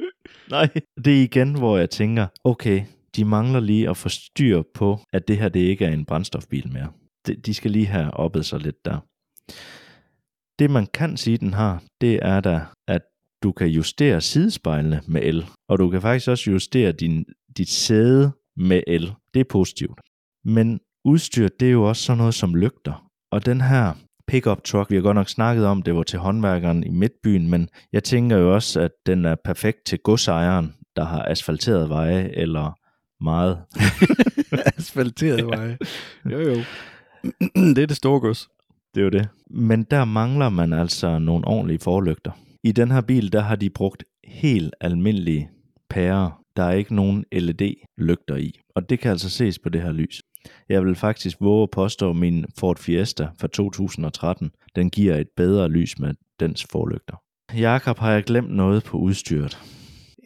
[0.50, 0.68] Nej,
[1.04, 2.82] det er igen, hvor jeg tænker, okay,
[3.16, 6.72] de mangler lige at få styr på, at det her det ikke er en brændstofbil
[6.72, 6.88] mere.
[7.46, 8.98] De skal lige have oppet sig lidt der.
[10.58, 13.02] Det man kan sige, den har, det er da, at
[13.42, 17.24] du kan justere sidespejlene med el, og du kan faktisk også justere din,
[17.56, 19.12] dit sæde med el.
[19.34, 20.00] Det er positivt.
[20.44, 23.08] Men udstyr, det er jo også sådan noget som lygter.
[23.32, 23.92] Og den her
[24.26, 27.68] pickup truck, vi har godt nok snakket om, det var til håndværkeren i midtbyen, men
[27.92, 32.78] jeg tænker jo også, at den er perfekt til godsejeren, der har asfalteret veje, eller
[33.24, 33.58] meget.
[34.78, 35.78] asfalteret veje.
[36.30, 36.56] Jo jo.
[37.74, 38.48] det er det store gods.
[38.94, 39.28] Det er jo det.
[39.50, 42.30] Men der mangler man altså nogle ordentlige forlygter.
[42.64, 45.50] I den her bil, der har de brugt helt almindelige
[45.90, 46.42] pærer.
[46.56, 48.60] Der er ikke nogen LED-lygter i.
[48.74, 50.22] Og det kan altså ses på det her lys.
[50.68, 55.28] Jeg vil faktisk våge at påstå, at min Ford Fiesta fra 2013, den giver et
[55.36, 57.16] bedre lys med dens forlygter.
[57.54, 59.58] Jakob, har jeg glemt noget på udstyret?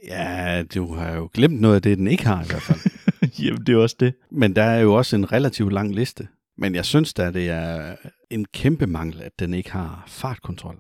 [0.07, 2.81] Ja, du har jo glemt noget af det, den ikke har i hvert fald.
[3.45, 4.15] Jamen, det er også det.
[4.31, 6.29] Men der er jo også en relativt lang liste.
[6.59, 7.97] Men jeg synes da, det er
[8.31, 10.79] en kæmpe mangel, at den ikke har fartkontrol.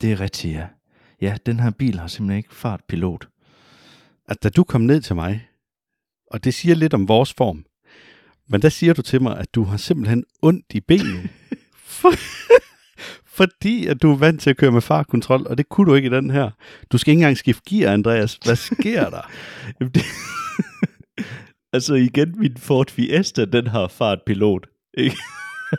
[0.00, 0.66] Det er rigtigt, ja.
[1.20, 3.28] Ja, den her bil har simpelthen ikke fartpilot.
[4.28, 5.48] At da du kom ned til mig,
[6.30, 7.64] og det siger lidt om vores form,
[8.48, 11.28] men der siger du til mig, at du har simpelthen ondt i benene.
[11.86, 12.12] For,
[13.36, 16.06] fordi at du er vant til at køre med fartkontrol, og det kunne du ikke
[16.06, 16.50] i den her.
[16.92, 18.38] Du skal ikke engang skifte gear, Andreas.
[18.44, 19.30] Hvad sker der?
[19.80, 20.02] Jamen det...
[21.72, 24.66] altså igen, min Ford Fiesta, den har fartpilot.
[24.98, 25.16] Ikke?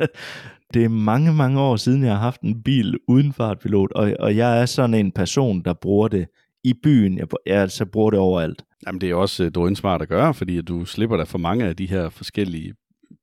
[0.73, 4.35] det er mange, mange år siden, jeg har haft en bil uden fartpilot, og, og
[4.35, 6.27] jeg er sådan en person, der bruger det
[6.63, 7.17] i byen.
[7.17, 8.63] Jeg, jeg altså bruger det overalt.
[8.85, 11.75] Jamen, det er også øh, drønsmart at gøre, fordi du slipper dig for mange af
[11.75, 12.73] de her forskellige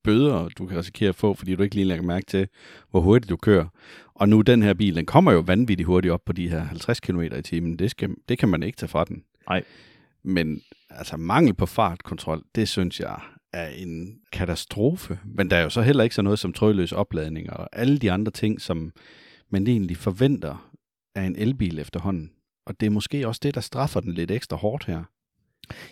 [0.05, 2.49] bøder, du kan risikere at få, fordi du ikke lige lægger mærke til,
[2.91, 3.67] hvor hurtigt du kører.
[4.15, 7.01] Og nu den her bil, den kommer jo vanvittigt hurtigt op på de her 50
[7.01, 7.79] km i timen.
[7.79, 9.25] Det, skal, det kan man ikke tage fra den.
[9.49, 9.63] Nej.
[10.25, 13.21] Men altså mangel på fartkontrol, det synes jeg
[13.53, 15.19] er en katastrofe.
[15.25, 18.13] Men der er jo så heller ikke så noget som trådløs opladning og alle de
[18.13, 18.93] andre ting, som
[19.51, 20.71] man egentlig forventer
[21.15, 22.31] af en elbil efterhånden.
[22.67, 25.03] Og det er måske også det, der straffer den lidt ekstra hårdt her.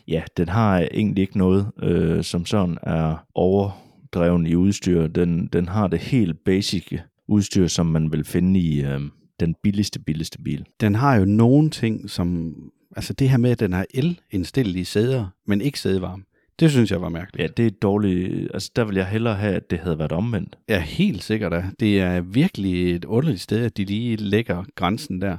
[0.08, 5.06] Ja, den har egentlig ikke noget, øh, som sådan er overdreven i udstyr.
[5.06, 9.00] Den, den har det helt basic udstyr, som man vil finde i øh,
[9.40, 10.66] den billigste, billigste bil.
[10.80, 12.54] Den har jo nogle ting, som...
[12.96, 16.22] Altså det her med, at den har el-indstillelige sæder, men ikke sædevarme.
[16.61, 17.42] Det synes jeg var mærkeligt.
[17.42, 18.50] Ja, det er dårligt.
[18.54, 20.58] Altså, der vil jeg hellere have, at det havde været omvendt.
[20.68, 21.52] Ja, helt sikkert.
[21.52, 21.64] Da.
[21.80, 25.37] Det er virkelig et underligt sted, at de lige lægger grænsen der.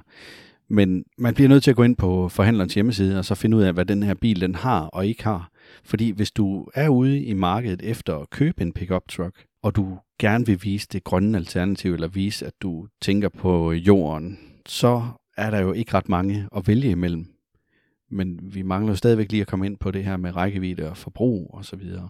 [0.74, 3.62] Men man bliver nødt til at gå ind på forhandlerens hjemmeside, og så finde ud
[3.62, 5.52] af, hvad den her bil den har og ikke har.
[5.84, 9.98] Fordi hvis du er ude i markedet efter at købe en pickup truck, og du
[10.20, 15.04] gerne vil vise det grønne alternativ, eller vise, at du tænker på jorden, så
[15.38, 17.26] er der jo ikke ret mange at vælge imellem.
[18.12, 20.98] Men vi mangler jo stadigvæk lige at komme ind på det her med rækkevidde og
[20.98, 22.10] forbrug og så videre.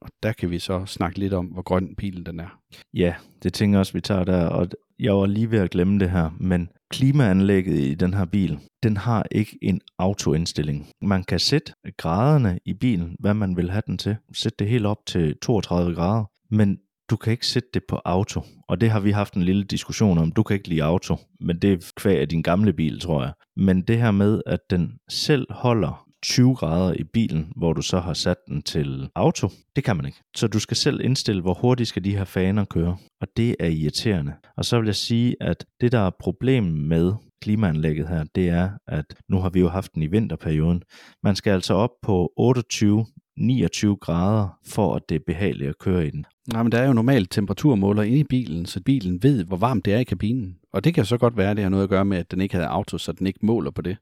[0.00, 2.60] Og der kan vi så snakke lidt om, hvor grøn bilen den er.
[2.94, 4.46] Ja, det tænker jeg også, vi tager der.
[4.46, 4.68] Og
[4.98, 8.96] jeg var lige ved at glemme det her, men klimaanlægget i den her bil, den
[8.96, 10.86] har ikke en autoindstilling.
[11.02, 14.16] Man kan sætte graderne i bilen, hvad man vil have den til.
[14.32, 16.24] Sætte det helt op til 32 grader.
[16.50, 16.78] Men
[17.10, 20.18] du kan ikke sætte det på auto, og det har vi haft en lille diskussion
[20.18, 20.32] om.
[20.32, 23.32] Du kan ikke lide auto, men det er kvæg af din gamle bil, tror jeg.
[23.56, 28.00] Men det her med, at den selv holder 20 grader i bilen, hvor du så
[28.00, 30.18] har sat den til auto, det kan man ikke.
[30.36, 33.68] Så du skal selv indstille, hvor hurtigt skal de her faner køre, og det er
[33.68, 34.32] irriterende.
[34.56, 38.70] Og så vil jeg sige, at det der er problemet med klimaanlægget her, det er,
[38.86, 40.82] at nu har vi jo haft den i vinterperioden.
[41.22, 43.06] Man skal altså op på 28
[43.38, 46.24] 29 grader, for at det er behageligt at køre i den.
[46.52, 49.84] Nej, men der er jo normalt temperaturmåler inde i bilen, så bilen ved, hvor varmt
[49.84, 50.56] det er i kabinen.
[50.72, 52.40] Og det kan så godt være, at det har noget at gøre med, at den
[52.40, 53.96] ikke havde auto, så den ikke måler på det.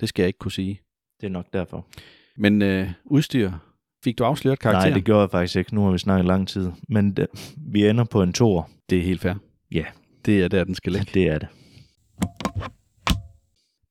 [0.00, 0.80] Det skal jeg ikke kunne sige.
[1.20, 1.86] Det er nok derfor.
[2.36, 3.52] Men øh, udstyr,
[4.04, 4.90] fik du afsløret karakteren?
[4.90, 5.74] Nej, det gjorde jeg faktisk ikke.
[5.74, 6.72] Nu har vi snakket lang tid.
[6.88, 7.26] Men det,
[7.56, 8.70] vi ender på en tor.
[8.90, 9.34] Det er helt fair.
[9.72, 9.84] Ja.
[10.24, 11.10] Det er der, den skal ligge.
[11.14, 11.48] Det er det.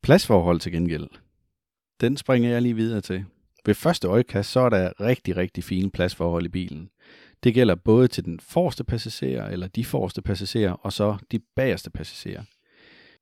[0.03, 1.07] Pladsforhold til gengæld.
[2.01, 3.25] Den springer jeg lige videre til.
[3.65, 6.89] Ved første øjekast, så er der rigtig, rigtig fine pladsforhold i bilen.
[7.43, 11.89] Det gælder både til den forreste passager, eller de forreste passagerer, og så de bagerste
[11.89, 12.43] passagerer.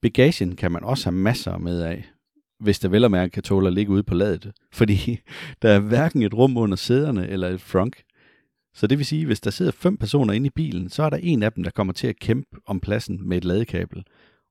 [0.01, 2.12] Bagagen kan man også have masser med af,
[2.63, 5.19] hvis der vel og mærke kan tåle at ligge ude på ladet, fordi
[5.61, 8.03] der er hverken et rum under sæderne eller et frunk.
[8.75, 11.09] Så det vil sige, at hvis der sidder fem personer inde i bilen, så er
[11.09, 14.03] der en af dem, der kommer til at kæmpe om pladsen med et ladekabel.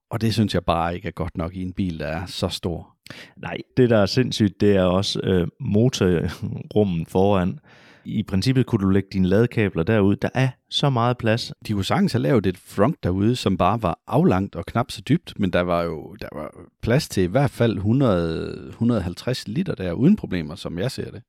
[0.09, 2.47] Og det synes jeg bare ikke er godt nok i en bil, der er så
[2.47, 2.95] stor.
[3.37, 7.59] Nej, det der er sindssygt, det er også øh, motorrummen foran.
[8.05, 10.15] I princippet kunne du lægge dine ladekabler derud.
[10.15, 11.53] Der er så meget plads.
[11.67, 15.01] De kunne sagtens have lavet et front derude, som bare var aflangt og knap så
[15.01, 19.75] dybt, men der var jo der var plads til i hvert fald 100, 150 liter
[19.75, 21.21] der uden problemer, som jeg ser det.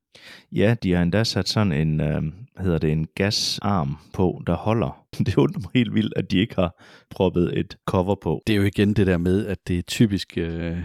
[0.51, 2.23] Ja, de har endda sat sådan en, øh,
[2.59, 5.05] hedder det, en gasarm på, der holder.
[5.25, 8.41] Det undrer mig helt vildt, at de ikke har proppet et cover på.
[8.47, 10.77] Det er jo igen det der med, at det er typisk øh,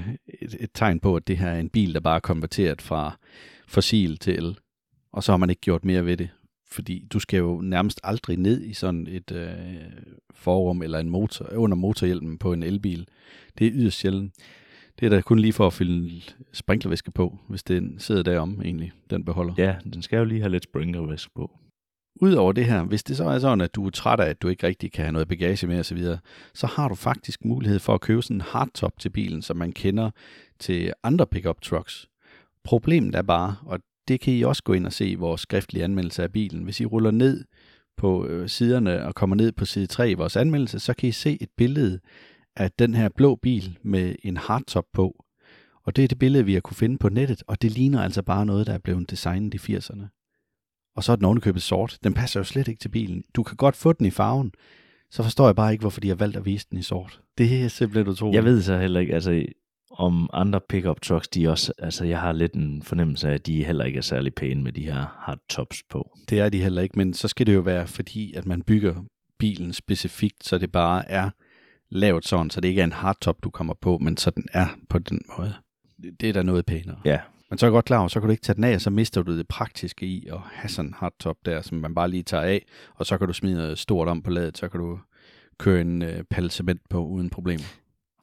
[0.43, 3.19] et, et tegn på, at det her er en bil, der bare er konverteret fra
[3.69, 4.57] fossil til el
[5.13, 6.29] og så har man ikke gjort mere ved det.
[6.71, 9.51] Fordi du skal jo nærmest aldrig ned i sådan et øh,
[10.35, 13.09] forrum eller en motor, under motorhjelmen på en elbil.
[13.59, 14.35] Det er yderst sjældent.
[15.01, 18.93] Det er da kun lige for at fylde sprinklervæske på, hvis den sidder derom egentlig,
[19.11, 19.55] den beholder.
[19.59, 21.51] Ja, den skal jo lige have lidt sprinklervæske på.
[22.23, 24.49] Udover det her, hvis det så er sådan, at du er træt af, at du
[24.49, 26.19] ikke rigtig kan have noget bagage med osv., så,
[26.55, 29.73] så har du faktisk mulighed for at købe sådan en hardtop til bilen, som man
[29.73, 30.11] kender
[30.59, 32.09] til andre pickup trucks.
[32.65, 35.85] Problemet er bare, og det kan I også gå ind og se i vores skriftlige
[35.85, 36.65] anmeldelse af bilen.
[36.65, 37.45] Hvis I ruller ned
[37.97, 41.13] på øh, siderne og kommer ned på side 3 i vores anmeldelse, så kan I
[41.13, 42.01] se et billede
[42.57, 45.25] af den her blå bil med en hardtop på.
[45.85, 48.23] Og det er det billede, vi har kunne finde på nettet, og det ligner altså
[48.23, 50.03] bare noget, der er blevet designet i 80'erne.
[50.97, 51.99] Og så er den ovenikøbet sort.
[52.05, 53.25] Den passer jo slet ikke til bilen.
[53.35, 54.53] Du kan godt få den i farven,
[55.11, 57.21] så forstår jeg bare ikke, hvorfor de har valgt at vise den i sort.
[57.39, 58.37] Det er simpelthen utroligt.
[58.37, 59.45] Jeg ved så heller ikke, altså
[59.91, 63.65] om andre pickup trucks, de også, altså jeg har lidt en fornemmelse af, at de
[63.65, 66.19] heller ikke er særlig pæne med de her hardtops på.
[66.29, 68.95] Det er de heller ikke, men så skal det jo være fordi, at man bygger
[69.39, 71.31] bilen specifikt, så det bare er
[71.89, 74.67] lavet sådan, så det ikke er en hardtop, du kommer på, men så den er
[74.89, 75.55] på den måde.
[76.21, 77.01] Det er da noget pænere.
[77.05, 77.21] Ja.
[77.51, 78.81] Men så er jeg godt klar over, så kan du ikke tage den af, og
[78.81, 82.11] så mister du det praktiske i at have sådan en hardtop der, som man bare
[82.11, 84.81] lige tager af, og så kan du smide noget stort om på ladet, så kan
[84.81, 84.99] du
[85.59, 87.65] køre en øh, palle cement på uden problemer.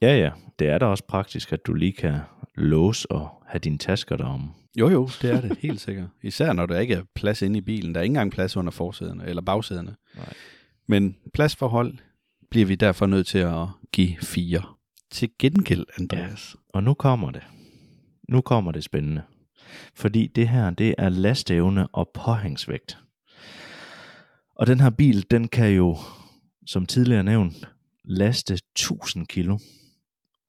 [0.02, 0.30] Ja, ja.
[0.58, 2.18] Det er da også praktisk, at du lige kan
[2.54, 4.50] låse og have dine tasker derom.
[4.78, 6.08] Jo, jo, det er det, helt sikkert.
[6.22, 7.94] Især når der ikke er plads inde i bilen.
[7.94, 9.96] Der er ikke engang plads under forsæderne eller bagsæderne.
[10.16, 10.32] Nej.
[10.86, 11.98] Men pladsforhold
[12.50, 14.62] bliver vi derfor nødt til at give fire.
[15.10, 16.56] Til gengæld, Andreas.
[16.68, 17.42] Og nu kommer det.
[18.28, 19.22] Nu kommer det spændende.
[19.94, 22.98] Fordi det her, det er lastevne og påhængsvægt.
[24.54, 25.96] Og den her bil, den kan jo,
[26.66, 27.68] som tidligere nævnt,
[28.04, 29.58] laste 1000 kilo.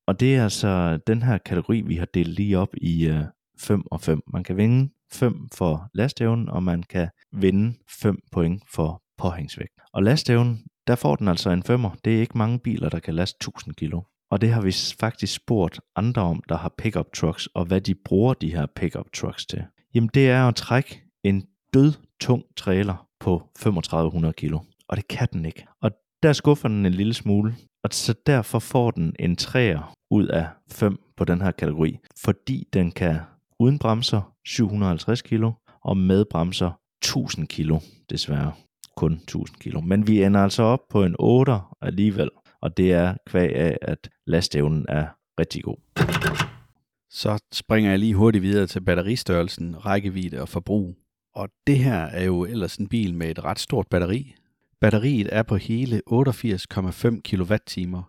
[0.10, 3.24] Og det er altså den her kategori, vi har delt lige op i øh,
[3.60, 4.22] 5 og 5.
[4.34, 9.74] Man kan vinde 5 for lastevnen, og man kan vinde 5 point for påhængsvægt.
[9.94, 11.90] Og lastevnen, der får den altså en femmer.
[12.06, 14.02] Det er ikke mange biler, der kan laste 1000 kilo.
[14.32, 17.96] Og det har vi faktisk spurgt andre om, der har pickup trucks, og hvad de
[17.96, 19.64] bruger de her pickup trucks til.
[19.94, 21.44] Jamen det er at trække en
[21.74, 24.60] død tung trailer på 3500 kilo.
[24.88, 25.66] Og det kan den ikke.
[25.82, 25.92] Og
[26.24, 27.56] der skuffer den en lille smule.
[27.84, 31.98] Og så derfor får den en 3'er ud af 5 på den her kategori.
[32.18, 33.20] Fordi den kan
[33.60, 35.52] uden bremser 750 kilo,
[35.84, 36.72] og med bremser
[37.04, 38.52] 1000 kilo, desværre
[38.96, 39.82] kun 1000 kilo.
[39.82, 42.30] Men vi ender altså op på en 8 alligevel,
[42.62, 45.08] og det er kvæg af, at lastevnen er
[45.40, 45.78] rigtig god.
[47.12, 50.96] Så springer jeg lige hurtigt videre til batteristørrelsen, rækkevidde og forbrug.
[51.36, 54.36] Og det her er jo ellers en bil med et ret stort batteri.
[54.82, 58.02] Batteriet er på hele 88,5 kWh.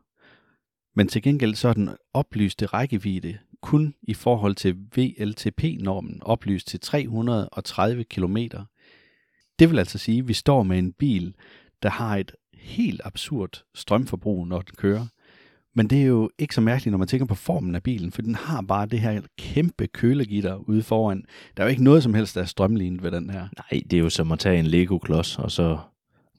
[0.96, 6.80] Men til gengæld så er den oplyste rækkevidde kun i forhold til VLTP-normen oplyst til
[6.80, 8.37] 330 km.
[9.59, 11.35] Det vil altså sige, at vi står med en bil,
[11.83, 15.06] der har et helt absurd strømforbrug, når den kører.
[15.74, 18.22] Men det er jo ikke så mærkeligt, når man tænker på formen af bilen, for
[18.22, 21.24] den har bare det her kæmpe kølegitter ude foran.
[21.56, 23.40] Der er jo ikke noget som helst, der er strømlignet ved den her.
[23.40, 25.78] Nej, det er jo som at tage en Lego-klods, og så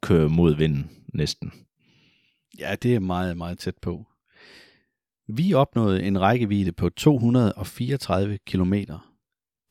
[0.01, 1.53] kører mod vinden næsten.
[2.59, 4.07] Ja, det er meget, meget tæt på.
[5.27, 8.73] Vi opnåede en rækkevidde på 234 km.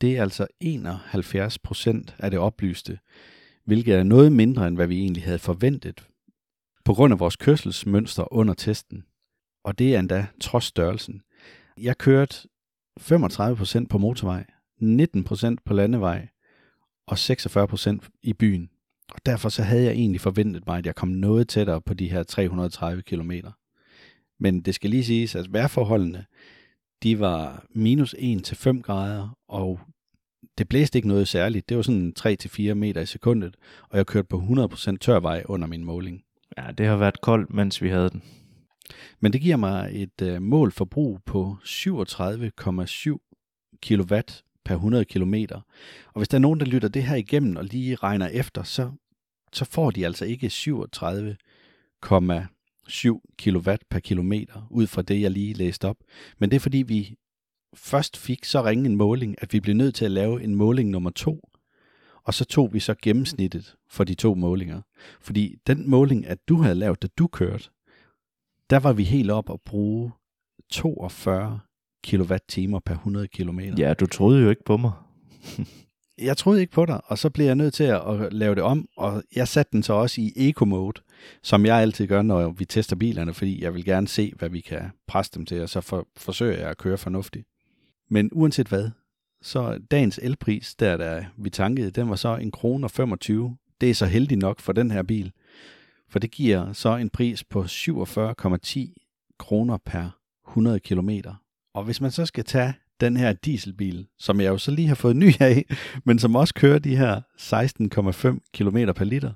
[0.01, 2.99] Det er altså 71 procent af det oplyste,
[3.65, 6.07] hvilket er noget mindre end hvad vi egentlig havde forventet,
[6.85, 9.03] på grund af vores kørselsmønster under testen.
[9.63, 11.21] Og det er endda trods størrelsen.
[11.77, 12.47] Jeg kørte
[12.99, 14.45] 35 procent på motorvej,
[14.79, 16.27] 19 procent på landevej
[17.07, 18.69] og 46 procent i byen.
[19.11, 22.09] Og derfor så havde jeg egentlig forventet mig, at jeg kom noget tættere på de
[22.09, 23.51] her 330 kilometer.
[24.39, 26.25] Men det skal lige siges, at vejrforholdene,
[27.03, 29.79] de var minus 1 til 5 grader, og
[30.57, 31.69] det blæste ikke noget særligt.
[31.69, 33.55] Det var sådan 3-4 meter i sekundet,
[33.89, 36.21] og jeg kørte på 100% tørvej under min måling.
[36.57, 38.23] Ja, det har været koldt, mens vi havde den.
[39.19, 43.17] Men det giver mig et uh, mål forbrug på 37,7
[43.83, 44.19] kW
[44.65, 45.33] per 100 km.
[46.07, 48.91] Og hvis der er nogen, der lytter det her igennem og lige regner efter, så,
[49.53, 50.53] så får de altså ikke 37,7
[53.37, 55.97] kW per kilometer, ud fra det, jeg lige læste op.
[56.37, 57.15] Men det er fordi, vi
[57.73, 60.89] først fik så ringe en måling, at vi blev nødt til at lave en måling
[60.89, 61.49] nummer to.
[62.23, 64.81] Og så tog vi så gennemsnittet for de to målinger.
[65.21, 67.69] Fordi den måling, at du havde lavet, da du kørte,
[68.69, 70.11] der var vi helt op og bruge
[70.69, 71.59] 42
[72.03, 73.59] kWh per 100 km.
[73.59, 74.91] Ja, du troede jo ikke på mig.
[76.21, 78.63] jeg troede ikke på dig, og så blev jeg nødt til at, at lave det
[78.63, 81.01] om, og jeg satte den så også i eco-mode,
[81.43, 84.61] som jeg altid gør, når vi tester bilerne, fordi jeg vil gerne se, hvad vi
[84.61, 87.47] kan presse dem til, og så for, forsøger jeg at køre fornuftigt.
[88.09, 88.89] Men uanset hvad,
[89.41, 93.57] så dagens elpris, der, der vi tankede, den var så en krone og 25.
[93.81, 95.31] Det er så heldig nok for den her bil,
[96.09, 100.09] for det giver så en pris på 47,10 kroner per
[100.47, 101.35] 100 kilometer.
[101.73, 104.95] Og hvis man så skal tage den her dieselbil, som jeg jo så lige har
[104.95, 105.65] fået ny af,
[106.05, 109.33] men som også kører de her 16,5 km per liter,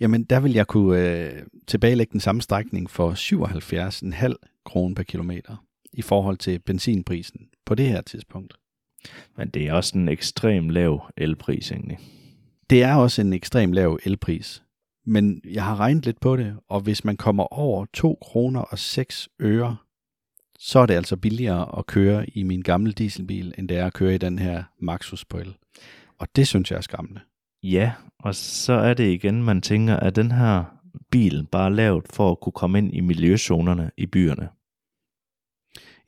[0.00, 5.64] jamen der vil jeg kunne øh, tilbagelægge den samme strækning for 77,5 kroner per kilometer
[5.92, 8.54] i forhold til benzinprisen på det her tidspunkt.
[9.36, 11.98] Men det er også en ekstrem lav elpris egentlig.
[12.70, 14.62] Det er også en ekstrem lav elpris.
[15.06, 18.78] Men jeg har regnet lidt på det, og hvis man kommer over 2 kroner og
[18.78, 19.76] 6 øre,
[20.64, 23.92] så er det altså billigere at køre i min gamle dieselbil, end det er at
[23.92, 25.54] køre i den her Maxus på el.
[26.18, 27.20] Og det synes jeg er skræmmende.
[27.62, 30.64] Ja, og så er det igen, man tænker, at den her
[31.10, 34.48] bil bare lavet for at kunne komme ind i miljøzonerne i byerne.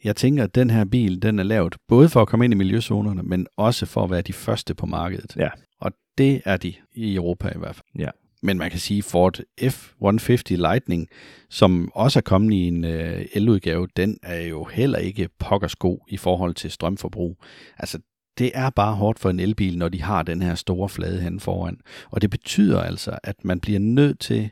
[0.05, 2.57] Jeg tænker, at den her bil, den er lavet både for at komme ind i
[2.57, 5.37] miljøzonerne, men også for at være de første på markedet.
[5.37, 5.51] Ja.
[5.81, 7.87] Og det er de i Europa i hvert fald.
[7.99, 8.11] Ja.
[8.45, 11.09] Men man kan sige, Ford F-150 Lightning,
[11.51, 16.17] som også er kommet i en øh, eludgave, den er jo heller ikke pokkersko i
[16.17, 17.39] forhold til strømforbrug.
[17.79, 17.99] Altså,
[18.39, 21.41] det er bare hårdt for en elbil, når de har den her store flade hen
[21.41, 21.81] foran.
[22.11, 24.51] Og det betyder altså, at man bliver nødt til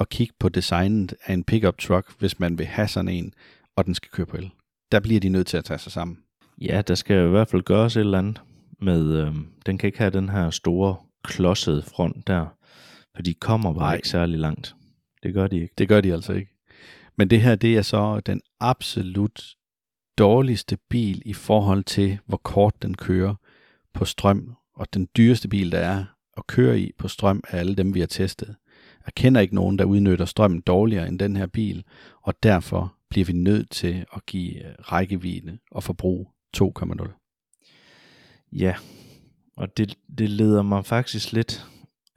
[0.00, 3.34] at kigge på designet af en pickup truck, hvis man vil have sådan en,
[3.76, 4.50] og den skal køre på el.
[4.92, 6.18] Der bliver de nødt til at tage sig sammen.
[6.60, 8.40] Ja, der skal i hvert fald gøres et eller andet
[8.80, 9.34] med, øh,
[9.66, 12.46] den kan ikke have den her store klodsede front der,
[13.14, 13.94] for de kommer bare Nej.
[13.94, 14.76] ikke særlig langt.
[15.22, 15.74] Det gør de ikke.
[15.78, 16.50] Det gør de altså ikke.
[17.16, 19.56] Men det her, det er så den absolut
[20.18, 23.34] dårligste bil i forhold til, hvor kort den kører
[23.92, 24.56] på strøm.
[24.74, 26.04] Og den dyreste bil, der er
[26.36, 28.56] at køre i på strøm, er alle dem, vi har testet.
[29.06, 31.84] Jeg kender ikke nogen, der udnytter strømmen dårligere end den her bil,
[32.22, 38.48] og derfor bliver vi nødt til at give øh, rækkevidde og forbrug 2,0.
[38.52, 38.74] Ja,
[39.56, 41.66] og det, det leder mig faktisk lidt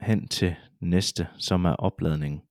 [0.00, 0.54] hen til
[0.86, 2.42] næste, som er opladning.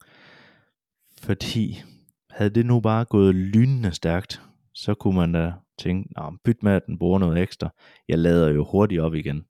[1.22, 1.82] Fordi
[2.30, 4.42] havde det nu bare gået lynende stærkt,
[4.74, 7.70] så kunne man da tænke, nah, byt med, at den bruger noget ekstra.
[8.08, 9.44] Jeg lader jo hurtigt op igen.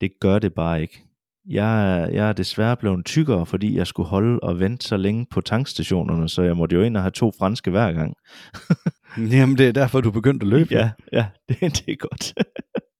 [0.00, 1.02] Det gør det bare ikke.
[1.48, 5.26] Jeg, er- jeg er desværre blevet tykkere, fordi jeg skulle holde og vente så længe
[5.30, 8.14] på tankstationerne, så jeg måtte jo ind og have to franske hver gang.
[9.32, 10.68] Jamen, det er derfor, du begyndte at løbe.
[10.74, 12.34] Ja, ja, det, det er godt.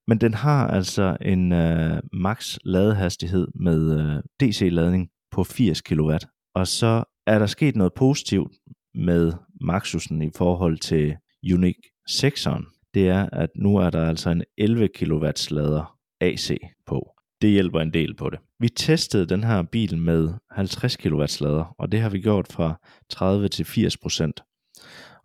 [0.08, 6.12] Men den har altså en øh, max ladehastighed med øh, DC-ladning på 80 kW.
[6.54, 8.52] Og så er der sket noget positivt
[8.94, 11.16] med Maxusen i forhold til
[11.52, 12.90] Unique 6'eren.
[12.94, 16.50] Det er, at nu er der altså en 11 kW lader AC
[16.86, 17.10] på.
[17.42, 18.38] Det hjælper en del på det.
[18.60, 22.80] Vi testede den her bil med 50 kW lader, og det har vi gjort fra
[23.10, 24.40] 30 til 80 procent.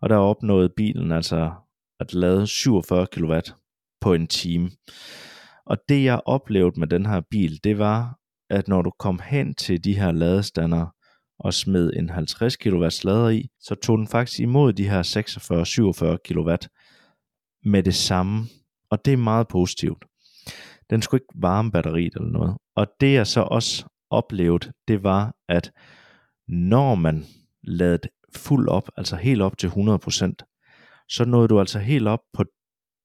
[0.02, 1.52] Og der opnåede bilen altså
[2.00, 3.34] at lade 47 kW
[4.00, 4.70] på en time.
[5.66, 8.18] Og det jeg oplevede med den her bil, det var,
[8.50, 10.94] at når du kom hen til de her ladestander
[11.38, 16.34] og smed en 50 kW lader i, så tog den faktisk imod de her 46-47
[16.34, 16.54] kW
[17.64, 18.46] med det samme.
[18.90, 20.04] Og det er meget positivt.
[20.90, 22.56] Den skulle ikke varme batteriet eller noget.
[22.76, 25.72] Og det jeg så også oplevede, det var, at
[26.48, 27.24] når man
[27.62, 32.44] ladede fuld op, altså helt op til 100%, så nåede du altså helt op på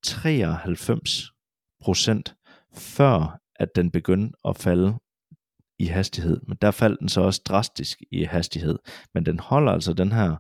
[0.08, 2.22] 93%
[2.78, 4.94] før at den begyndte at falde
[5.80, 6.42] i hastighed.
[6.48, 8.80] Men der faldt den så også drastisk i hastighed.
[9.14, 10.36] Men den holder altså den her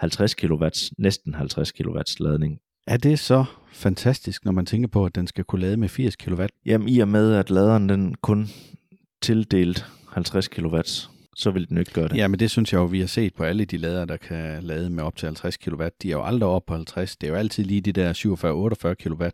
[0.00, 0.64] 50 kW,
[0.98, 2.58] næsten 50 kW ladning.
[2.86, 6.16] Er det så fantastisk, når man tænker på, at den skal kunne lade med 80
[6.16, 6.44] kW?
[6.66, 8.48] Jamen i og med, at laderen den kun
[9.22, 10.78] tildelt 50 kW,
[11.38, 12.16] så vil den ikke gøre det.
[12.16, 14.62] Ja, men det synes jeg jo, vi har set på alle de lader, der kan
[14.62, 15.82] lade med op til 50 kW.
[16.02, 17.16] De er jo aldrig op på 50.
[17.16, 18.12] Det er jo altid lige de der
[19.02, 19.24] 47-48 kW,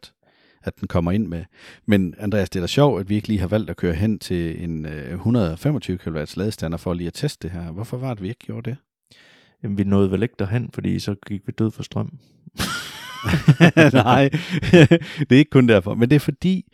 [0.62, 1.44] at den kommer ind med.
[1.86, 4.18] Men Andreas, det er da sjovt, at vi ikke lige har valgt at køre hen
[4.18, 7.72] til en øh, 125 kW ladestander for lige at teste det her.
[7.72, 8.76] Hvorfor var det, vi ikke gjorde det?
[9.62, 12.18] Jamen, vi nåede vel ikke derhen, fordi så gik vi død for strøm.
[14.04, 14.28] Nej,
[15.28, 15.94] det er ikke kun derfor.
[15.94, 16.64] Men det er fordi,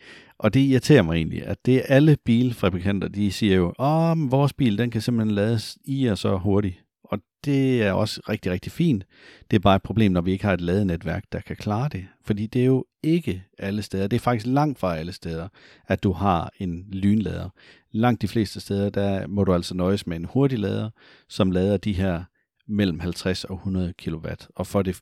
[0.43, 4.53] og det irriterer mig egentlig, at det er alle bilfabrikanter, de siger jo, at vores
[4.53, 6.83] bil, den kan simpelthen lades i og så hurtigt.
[7.03, 9.05] Og det er også rigtig, rigtig fint.
[9.51, 12.07] Det er bare et problem, når vi ikke har et ladenetværk, der kan klare det.
[12.25, 14.07] Fordi det er jo ikke alle steder.
[14.07, 15.47] Det er faktisk langt fra alle steder,
[15.87, 17.49] at du har en lynlader.
[17.91, 20.89] Langt de fleste steder, der må du altså nøjes med en hurtig lader,
[21.29, 22.23] som lader de her
[22.67, 24.27] mellem 50 og 100 kW.
[24.55, 25.01] Og for det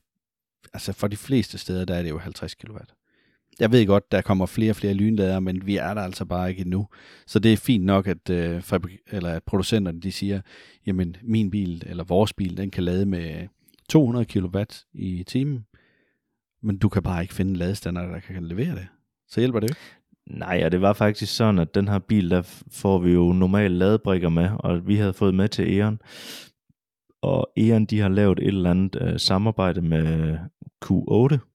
[0.72, 2.76] altså for de fleste steder, der er det jo 50 kW.
[3.60, 6.50] Jeg ved godt, der kommer flere og flere lynlader, men vi er der altså bare
[6.50, 6.88] ikke endnu.
[7.26, 10.40] Så det er fint nok, at, øh, fabrik- eller at producenterne de siger,
[10.86, 13.48] jamen min bil, eller vores bil, den kan lade med
[13.88, 14.58] 200 kW
[14.94, 15.66] i timen,
[16.62, 18.86] men du kan bare ikke finde en ladestander, der kan levere det.
[19.28, 20.38] Så hjælper det jo ikke.
[20.38, 23.74] Nej, og det var faktisk sådan, at den her bil, der får vi jo normalt
[23.74, 26.00] ladebrikker med, og vi havde fået med til Eon.
[27.22, 30.38] Og Eon, de har lavet et eller andet øh, samarbejde med
[30.84, 31.49] Q8,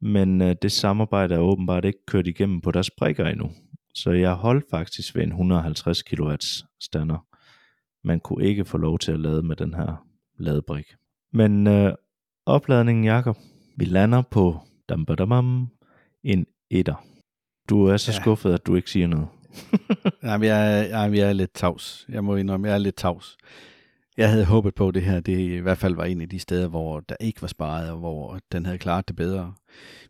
[0.00, 3.50] men øh, det samarbejde er åbenbart ikke kørt igennem på deres brikker endnu.
[3.94, 6.32] Så jeg holdt faktisk ved en 150 kW
[6.80, 7.26] stander.
[8.06, 10.06] Man kunne ikke få lov til at lade med den her
[10.38, 10.84] ladebrik.
[11.32, 11.92] Men øh,
[12.46, 13.36] opladningen, Jakob,
[13.76, 15.68] vi lander på dam,
[16.24, 17.04] en etter.
[17.68, 18.16] Du er så Ja.
[18.20, 19.28] skuffet, at du ikke siger noget.
[20.22, 22.06] Nej, jeg, jeg, jeg er lidt tavs.
[22.08, 23.36] Jeg må indrømme, jeg er lidt tavs.
[24.18, 26.38] Jeg havde håbet på, at det her det i hvert fald var en af de
[26.38, 29.54] steder, hvor der ikke var sparet, og hvor den havde klaret det bedre.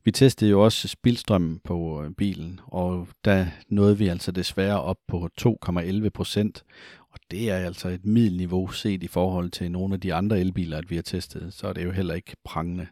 [0.04, 4.96] Vi testede jo også spildstrømmen på øh, bilen, og der nåede vi altså desværre op
[5.08, 6.64] på 2,11 procent.
[7.10, 10.78] Og det er altså et middelniveau set i forhold til nogle af de andre elbiler,
[10.78, 11.54] at vi har testet.
[11.54, 12.86] Så er det jo heller ikke prangende.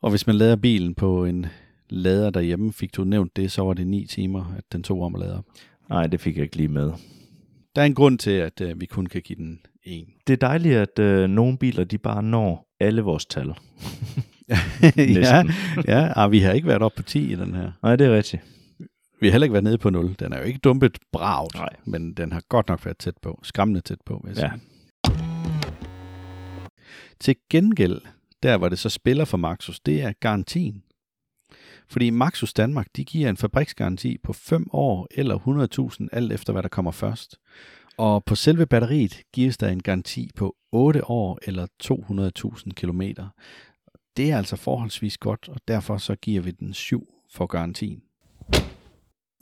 [0.00, 1.46] Og hvis man lader bilen på en
[1.88, 5.14] lader derhjemme, fik du nævnt det, så var det 9 timer, at den tog om
[5.14, 5.44] at lade op.
[5.88, 6.92] Nej, det fik jeg ikke lige med.
[7.76, 10.06] Der er en grund til, at øh, vi kun kan give den en.
[10.26, 13.46] Det er dejligt, at øh, nogle biler, de bare når alle vores tal.
[14.48, 14.58] ja,
[14.96, 15.50] Næsten.
[15.86, 17.72] ja ah, vi har ikke været op på 10 i den her.
[17.82, 18.42] Nej, det er rigtigt.
[19.20, 20.14] Vi har heller ikke været nede på 0.
[20.18, 21.68] Den er jo ikke dumpet bragt, Nej.
[21.84, 23.40] men den har godt nok været tæt på.
[23.42, 24.50] Skræmmende tæt på, vil jeg Ja.
[24.50, 24.62] sige.
[27.20, 28.00] Til gengæld,
[28.42, 30.82] der hvor det så spiller for Maxus, det er garantien.
[31.88, 35.38] Fordi Maxus Danmark, de giver en fabriksgaranti på 5 år eller
[36.02, 37.36] 100.000, alt efter hvad der kommer først.
[37.98, 43.02] Og på selve batteriet gives der en garanti på 8 år eller 200.000 km.
[44.16, 48.02] Det er altså forholdsvis godt, og derfor så giver vi den 7 for garantien.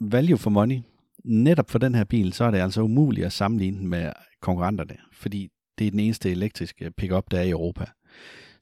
[0.00, 0.80] Value for money.
[1.24, 4.96] Netop for den her bil, så er det altså umuligt at sammenligne den med konkurrenterne,
[5.12, 5.48] fordi
[5.78, 7.84] det er den eneste elektriske pickup, der er i Europa.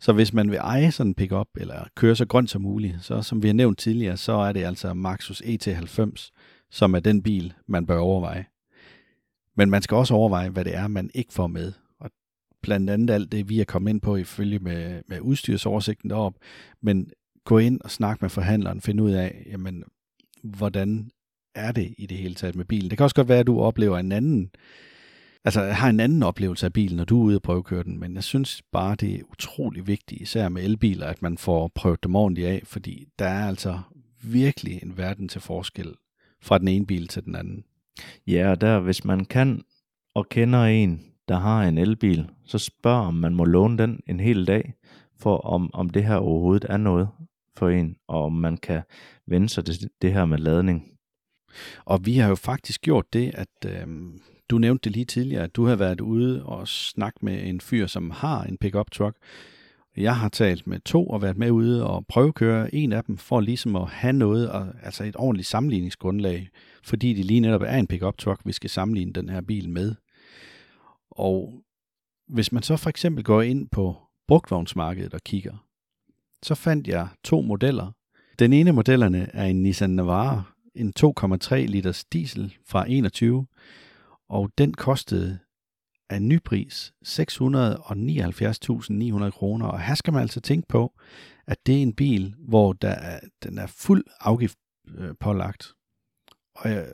[0.00, 3.22] Så hvis man vil eje sådan en pickup, eller køre så grønt som muligt, så
[3.22, 6.30] som vi har nævnt tidligere, så er det altså Maxus ET90,
[6.70, 8.44] som er den bil, man bør overveje.
[9.58, 11.72] Men man skal også overveje, hvad det er, man ikke får med.
[12.00, 12.10] Og
[12.62, 16.34] blandt andet alt det, vi er kommet ind på ifølge med, med udstyrsoversigten derop.
[16.82, 17.10] Men
[17.44, 19.84] gå ind og snak med forhandleren, finde ud af, jamen,
[20.42, 21.10] hvordan
[21.54, 22.90] er det i det hele taget med bilen.
[22.90, 24.50] Det kan også godt være, at du oplever en anden
[25.44, 28.14] altså, har en anden oplevelse af bilen, når du er ude og prøvekøre den, men
[28.14, 32.16] jeg synes bare, det er utrolig vigtigt, især med elbiler, at man får prøvet dem
[32.16, 33.78] ordentligt af, fordi der er altså
[34.22, 35.94] virkelig en verden til forskel
[36.42, 37.64] fra den ene bil til den anden.
[38.26, 39.62] Ja, og der, hvis man kan
[40.14, 44.20] og kender en, der har en elbil, så spørg, om man må låne den en
[44.20, 44.74] hel dag,
[45.20, 47.08] for om, om det her overhovedet er noget
[47.56, 48.82] for en, og om man kan
[49.26, 50.92] vende sig til det her med ladning.
[51.84, 53.86] Og vi har jo faktisk gjort det, at øh,
[54.50, 57.86] du nævnte det lige tidligere, at du har været ude og snakket med en fyr,
[57.86, 59.16] som har en pickup truck.
[59.96, 63.40] Jeg har talt med to og været med ude og prøvekøre en af dem, for
[63.40, 66.48] ligesom at have noget, altså et ordentligt sammenligningsgrundlag,
[66.84, 69.94] fordi det lige netop er en pickup truck, vi skal sammenligne den her bil med.
[71.10, 71.62] Og
[72.28, 73.96] hvis man så for eksempel går ind på
[74.28, 75.66] brugtvognsmarkedet og kigger,
[76.42, 77.92] så fandt jeg to modeller.
[78.38, 80.42] Den ene af modellerne er en Nissan Navara,
[80.74, 83.46] en 2,3 liters diesel fra 21,
[84.28, 85.38] og den kostede
[86.10, 89.66] af nypris 679.900 kroner.
[89.66, 90.92] Og her skal man altså tænke på,
[91.46, 94.58] at det er en bil, hvor der er, den er fuld afgift
[94.98, 95.72] øh, pålagt.
[96.58, 96.86] Og jeg,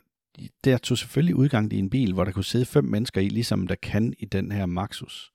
[0.65, 3.67] der tog selvfølgelig udgang i en bil, hvor der kunne sidde fem mennesker i, ligesom
[3.67, 5.33] der kan i den her Maxus.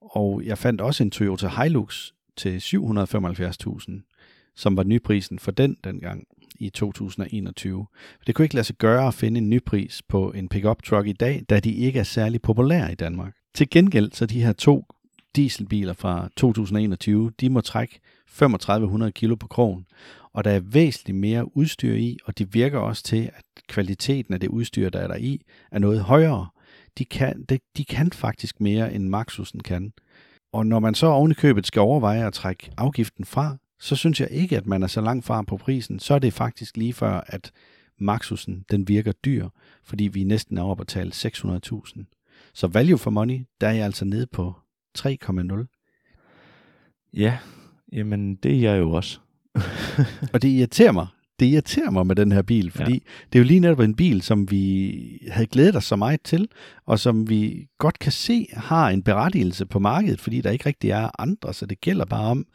[0.00, 6.24] Og jeg fandt også en Toyota Hilux til 775.000, som var nyprisen for den dengang
[6.60, 7.86] i 2021.
[8.26, 11.08] Det kunne ikke lade sig gøre at finde en ny pris på en pickup truck
[11.08, 13.34] i dag, da de ikke er særlig populære i Danmark.
[13.54, 14.84] Til gengæld så de her to
[15.36, 19.86] dieselbiler fra 2021, de må trække 3500 kilo på krogen,
[20.38, 24.40] og der er væsentligt mere udstyr i, og det virker også til, at kvaliteten af
[24.40, 26.48] det udstyr, der er der i, er noget højere.
[26.98, 29.92] De kan, de, de kan faktisk mere, end Maxusen kan.
[30.52, 34.20] Og når man så oven i købet skal overveje at trække afgiften fra, så synes
[34.20, 35.98] jeg ikke, at man er så langt fra på prisen.
[35.98, 37.52] Så er det faktisk lige før, at
[37.98, 39.48] Maxusen den virker dyr,
[39.84, 42.50] fordi vi næsten er oppe at tale 600.000.
[42.54, 44.54] Så value for money, der er jeg altså nede på
[44.98, 47.08] 3,0.
[47.12, 47.38] Ja,
[47.92, 49.20] jamen det er jeg jo også.
[50.32, 51.06] og det irriterer mig.
[51.40, 52.98] Det irriterer mig med den her bil, fordi ja.
[53.32, 54.94] det er jo lige netop en bil, som vi
[55.30, 56.48] havde glædet os så meget til,
[56.86, 60.90] og som vi godt kan se har en berettigelse på markedet, fordi der ikke rigtig
[60.90, 62.46] er andre, så det gælder bare om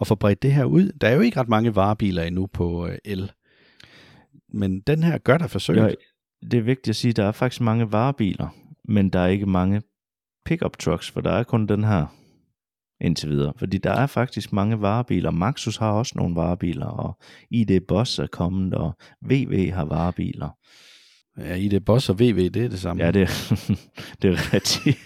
[0.00, 0.92] at få bredt det her ud.
[1.00, 3.32] Der er jo ikke ret mange varebiler endnu på øh, el.
[4.52, 5.76] Men den her gør der forsøg.
[5.76, 5.88] Ja,
[6.50, 8.48] det er vigtigt at sige, at der er faktisk mange varebiler,
[8.84, 9.82] men der er ikke mange
[10.44, 12.06] pickup trucks, for der er kun den her
[13.02, 13.52] indtil videre.
[13.58, 15.30] Fordi der er faktisk mange varebiler.
[15.30, 17.18] Maxus har også nogle varebiler, og
[17.50, 20.56] ID Boss er kommet, og VV har varebiler.
[21.38, 23.04] Ja, ID Boss og VV, det er det samme.
[23.04, 23.28] Ja, det,
[24.22, 24.98] det er rigtigt.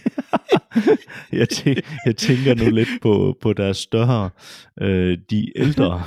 [1.40, 4.30] jeg, tæ- jeg tænker nu lidt på, på deres større,
[4.80, 5.90] øh, de ældre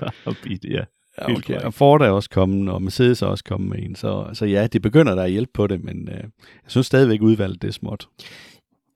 [0.00, 0.84] varebiler, ja.
[1.20, 1.60] Ja, okay.
[1.60, 3.94] Og Ford er også kommet, og Mercedes er også kommet med en.
[3.94, 6.30] Så, så ja, det begynder der at hjælpe på det, men øh, jeg
[6.66, 8.08] synes stadigvæk udvalget det er småt.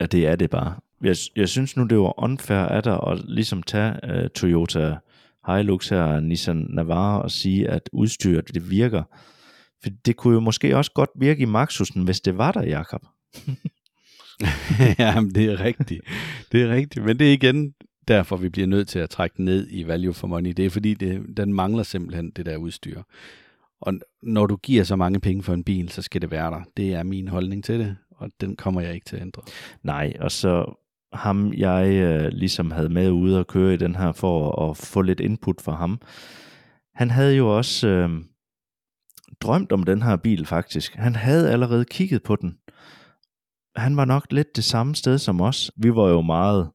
[0.01, 0.75] Ja, det er det bare.
[1.03, 4.97] Jeg, jeg synes nu, det var unfair af dig at ligesom tage uh, Toyota
[5.47, 9.03] Hilux her, Nissan Navara, og sige, at udstyret det virker.
[9.83, 13.03] For det kunne jo måske også godt virke i Maxusen, hvis det var der, Jakob.
[14.99, 16.01] ja, det er rigtigt.
[16.53, 17.05] Det er rigtigt.
[17.05, 17.75] Men det er igen
[18.09, 20.51] derfor, vi bliver nødt til at trække ned i value for money.
[20.51, 23.03] Det er fordi, det, den mangler simpelthen det der udstyr.
[23.81, 26.63] Og når du giver så mange penge for en bil, så skal det være der.
[26.77, 29.43] Det er min holdning til det, og den kommer jeg ikke til at ændre.
[29.83, 30.79] Nej, og så
[31.13, 35.03] ham, jeg øh, ligesom havde med ude og køre i den her for at få
[35.03, 36.01] lidt input fra ham.
[36.95, 38.11] Han havde jo også øh,
[39.41, 40.95] drømt om den her bil faktisk.
[40.95, 42.59] Han havde allerede kigget på den.
[43.77, 45.71] Han var nok lidt det samme sted som os.
[45.77, 46.71] Vi var jo meget,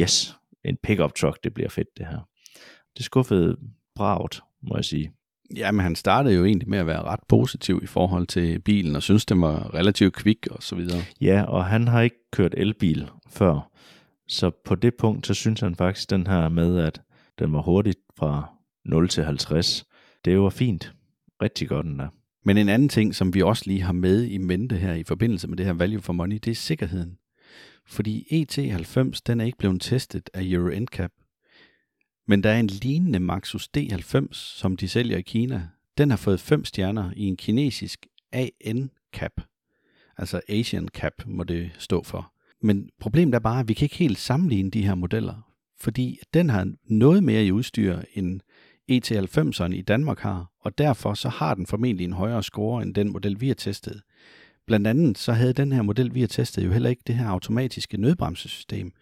[0.00, 2.28] yes, en pickup truck, det bliver fedt det her.
[2.96, 3.56] Det skuffede
[3.96, 5.12] bragt, må jeg sige.
[5.56, 8.96] Ja, men han startede jo egentlig med at være ret positiv i forhold til bilen,
[8.96, 11.00] og synes, den var relativt kvik og så videre.
[11.20, 13.70] Ja, og han har ikke kørt elbil før.
[14.28, 17.02] Så på det punkt, så synes han faktisk, den her med, at
[17.38, 18.54] den var hurtigt fra
[18.84, 19.84] 0 til 50,
[20.24, 20.94] det var fint.
[21.42, 22.08] Rigtig godt den der.
[22.44, 25.48] Men en anden ting, som vi også lige har med i mente her i forbindelse
[25.48, 27.18] med det her value for money, det er sikkerheden.
[27.86, 31.12] Fordi ET90, den er ikke blevet testet af Euro NCAP.
[32.26, 35.68] Men der er en lignende Maxus D90, som de sælger i Kina.
[35.98, 39.40] Den har fået 5 stjerner i en kinesisk AN-cap.
[40.16, 42.32] Altså Asian Cap må det stå for.
[42.66, 45.52] Men problemet er bare, at vi kan ikke helt sammenligne de her modeller.
[45.80, 48.40] Fordi den har noget mere i udstyr end
[48.92, 53.12] ET90'eren i Danmark har, og derfor så har den formentlig en højere score end den
[53.12, 54.02] model, vi har testet.
[54.66, 57.28] Blandt andet så havde den her model, vi har testet, jo heller ikke det her
[57.28, 58.92] automatiske nødbremsesystem.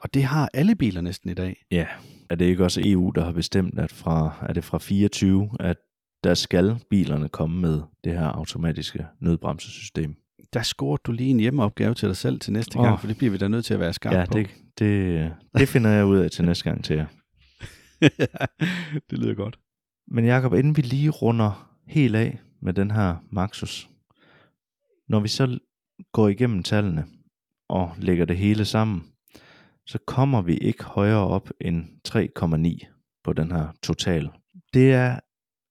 [0.00, 1.64] Og det har alle biler næsten i dag.
[1.70, 1.86] Ja,
[2.30, 5.76] er det ikke også EU, der har bestemt, at fra, er det fra 24, at
[6.24, 10.16] der skal bilerne komme med det her automatiske nødbremsesystem?
[10.52, 12.84] Der scorer du lige en hjemmeopgave til dig selv til næste oh.
[12.84, 14.38] gang, for det bliver vi da nødt til at være skarpe ja, på.
[14.38, 17.06] det, det, det finder jeg ud af til næste gang til jer.
[19.10, 19.58] det lyder godt.
[20.08, 23.88] Men Jacob, inden vi lige runder helt af med den her Maxus,
[25.08, 25.58] når vi så
[26.12, 27.04] går igennem tallene
[27.68, 29.04] og lægger det hele sammen,
[29.86, 34.30] så kommer vi ikke højere op end 3,9 på den her total.
[34.74, 35.20] Det er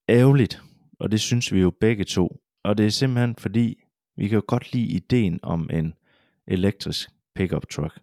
[0.10, 0.62] ærgerligt,
[1.00, 2.42] og det synes vi jo begge to.
[2.64, 3.76] Og det er simpelthen fordi,
[4.18, 5.94] vi kan jo godt lide ideen om en
[6.48, 8.00] elektrisk pickup truck,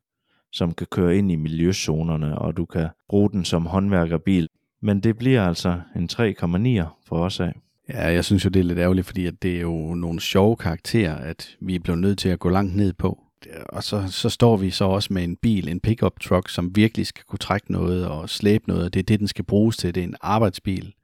[0.53, 4.49] som kan køre ind i miljøzonerne, og du kan bruge den som håndværkerbil.
[4.83, 7.53] Men det bliver altså en 3,9 for os af.
[7.89, 10.57] Ja, jeg synes jo, det er lidt ærgerligt, fordi at det er jo nogle sjove
[10.57, 13.21] karakterer, at vi er blevet nødt til at gå langt ned på.
[13.69, 17.07] Og så, så står vi så også med en bil, en pickup truck, som virkelig
[17.07, 19.95] skal kunne trække noget og slæbe noget, det er det, den skal bruges til.
[19.95, 20.95] Det er en arbejdsbil.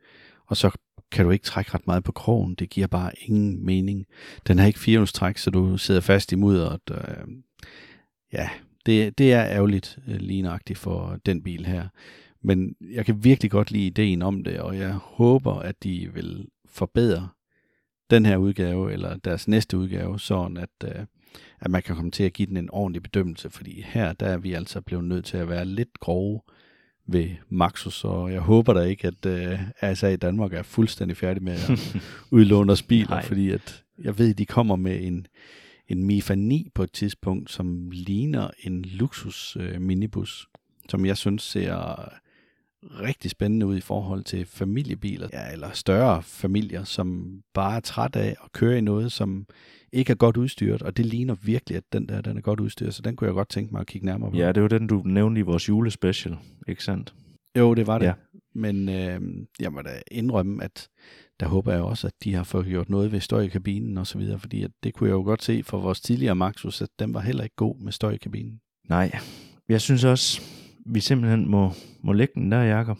[0.46, 0.70] Og så
[1.12, 2.54] kan du ikke trække ret meget på krogen.
[2.54, 4.06] Det giver bare ingen mening.
[4.46, 6.80] Den har ikke firehjulstræk, så du sidder fast i mudderet.
[6.90, 7.26] Øh,
[8.32, 8.50] ja,
[8.86, 11.88] det, det er ærgerligt øh, lignagtigt for den bil her.
[12.42, 16.46] Men jeg kan virkelig godt lide ideen om det, og jeg håber, at de vil
[16.66, 17.28] forbedre
[18.10, 21.04] den her udgave, eller deres næste udgave, sådan at, øh,
[21.60, 24.38] at man kan komme til at give den en ordentlig bedømmelse, fordi her der er
[24.38, 26.40] vi altså blevet nødt til at være lidt grove
[27.12, 31.42] ved Maxus, og jeg håber da ikke, at øh, ASA i Danmark er fuldstændig færdig
[31.42, 31.96] med at
[32.30, 33.24] udlåne os biler, Nej.
[33.24, 35.26] fordi at jeg ved, at de kommer med en,
[35.88, 40.48] en Mifa 9 på et tidspunkt, som ligner en luksus øh, minibus,
[40.88, 42.08] som jeg synes ser
[42.82, 48.16] rigtig spændende ud i forhold til familiebiler, ja, eller større familier, som bare er træt
[48.16, 49.46] af at køre i noget, som
[49.92, 52.94] ikke er godt udstyret, og det ligner virkelig, at den der den er godt udstyret,
[52.94, 54.36] så den kunne jeg godt tænke mig at kigge nærmere på.
[54.36, 56.36] Ja, det var den, du nævnte i vores julespecial,
[56.68, 57.14] ikke sandt?
[57.58, 58.06] Jo, det var det.
[58.06, 58.12] Ja.
[58.54, 59.20] Men øh,
[59.60, 60.88] jeg må da indrømme, at
[61.40, 64.06] der håber jeg også, at de har fået gjort noget ved støj i kabinen og
[64.06, 66.88] så videre, fordi at det kunne jeg jo godt se for vores tidligere Maxus, at
[66.98, 68.60] den var heller ikke god med støj i kabinen.
[68.88, 69.18] Nej,
[69.68, 70.42] jeg synes også,
[70.86, 71.70] vi simpelthen må,
[72.02, 72.98] må lægge den der, Jacob,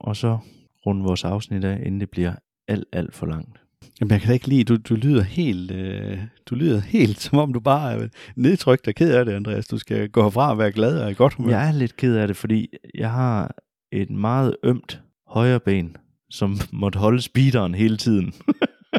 [0.00, 0.38] og så
[0.86, 2.34] runde vores afsnit af, inden det bliver
[2.68, 3.63] alt, alt for langt.
[4.00, 7.38] Jamen, jeg kan da ikke lide, du, du lyder helt, øh, du lyder helt, som
[7.38, 9.66] om du bare er nedtrykt og ked af det, Andreas.
[9.66, 11.50] Du skal gå herfra og være glad og i godt humør.
[11.50, 13.54] Jeg er lidt ked af det, fordi jeg har
[13.92, 15.96] et meget ømt højre ben,
[16.30, 18.32] som måtte holde speederen hele tiden.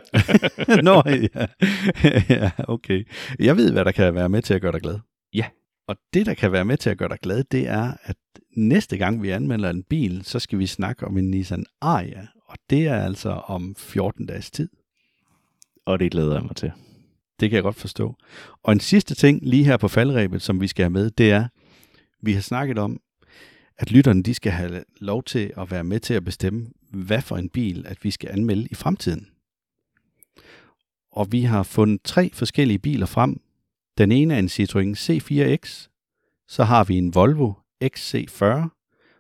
[0.88, 1.46] Nå, ja.
[2.36, 3.08] ja, okay.
[3.40, 5.00] Jeg ved, hvad der kan være med til at gøre dig glad.
[5.34, 5.46] Ja.
[5.88, 8.16] Og det, der kan være med til at gøre dig glad, det er, at
[8.58, 12.26] næste gang vi anmelder en bil, så skal vi snakke om en Nissan Ariya.
[12.56, 14.70] Og det er altså om 14 dages tid.
[15.86, 16.72] Og det glæder jeg mig til.
[17.39, 18.16] Det kan jeg godt forstå.
[18.64, 21.47] Og en sidste ting lige her på faldrebet, som vi skal have med, det er,
[22.22, 22.99] vi har snakket om,
[23.78, 27.38] at lytterne de skal have lov til at være med til at bestemme, hvad for
[27.38, 29.28] en bil, at vi skal anmelde i fremtiden.
[31.12, 33.41] Og vi har fundet tre forskellige biler frem.
[33.97, 35.88] Den ene er en Citroën C4X,
[36.47, 37.53] så har vi en Volvo
[37.84, 38.45] XC40,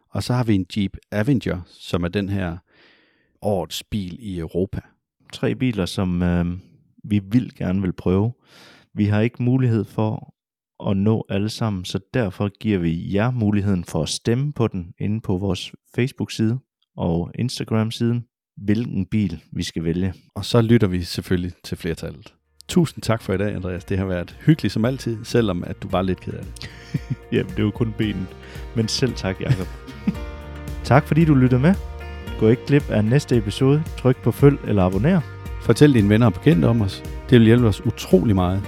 [0.09, 2.57] og så har vi en Jeep Avenger, som er den her
[3.45, 4.81] årets bil i Europa.
[5.33, 6.45] Tre biler, som øh,
[7.03, 8.33] vi vil gerne vil prøve.
[8.93, 10.35] Vi har ikke mulighed for
[10.89, 14.93] at nå alle sammen, så derfor giver vi jer muligheden for at stemme på den
[14.99, 16.59] inde på vores Facebook-side
[16.97, 18.25] og Instagram-siden,
[18.57, 20.13] hvilken bil vi skal vælge.
[20.35, 22.33] Og så lytter vi selvfølgelig til flertallet.
[22.67, 23.85] Tusind tak for i dag, Andreas.
[23.85, 26.69] Det har været hyggeligt som altid, selvom at du var lidt ked af det.
[27.31, 28.27] Jamen, det var kun benen.
[28.75, 29.67] Men selv tak, Jacob.
[30.83, 31.94] tak fordi du lyttede med.
[32.39, 33.83] Gå ikke glip af næste episode.
[33.97, 35.21] Tryk på følg eller abonner.
[35.61, 37.03] Fortæl dine venner og bekendte om os.
[37.29, 38.61] Det vil hjælpe os utrolig meget.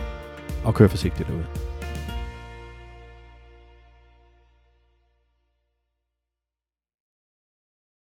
[0.64, 1.67] Og kør forsigtigt derude.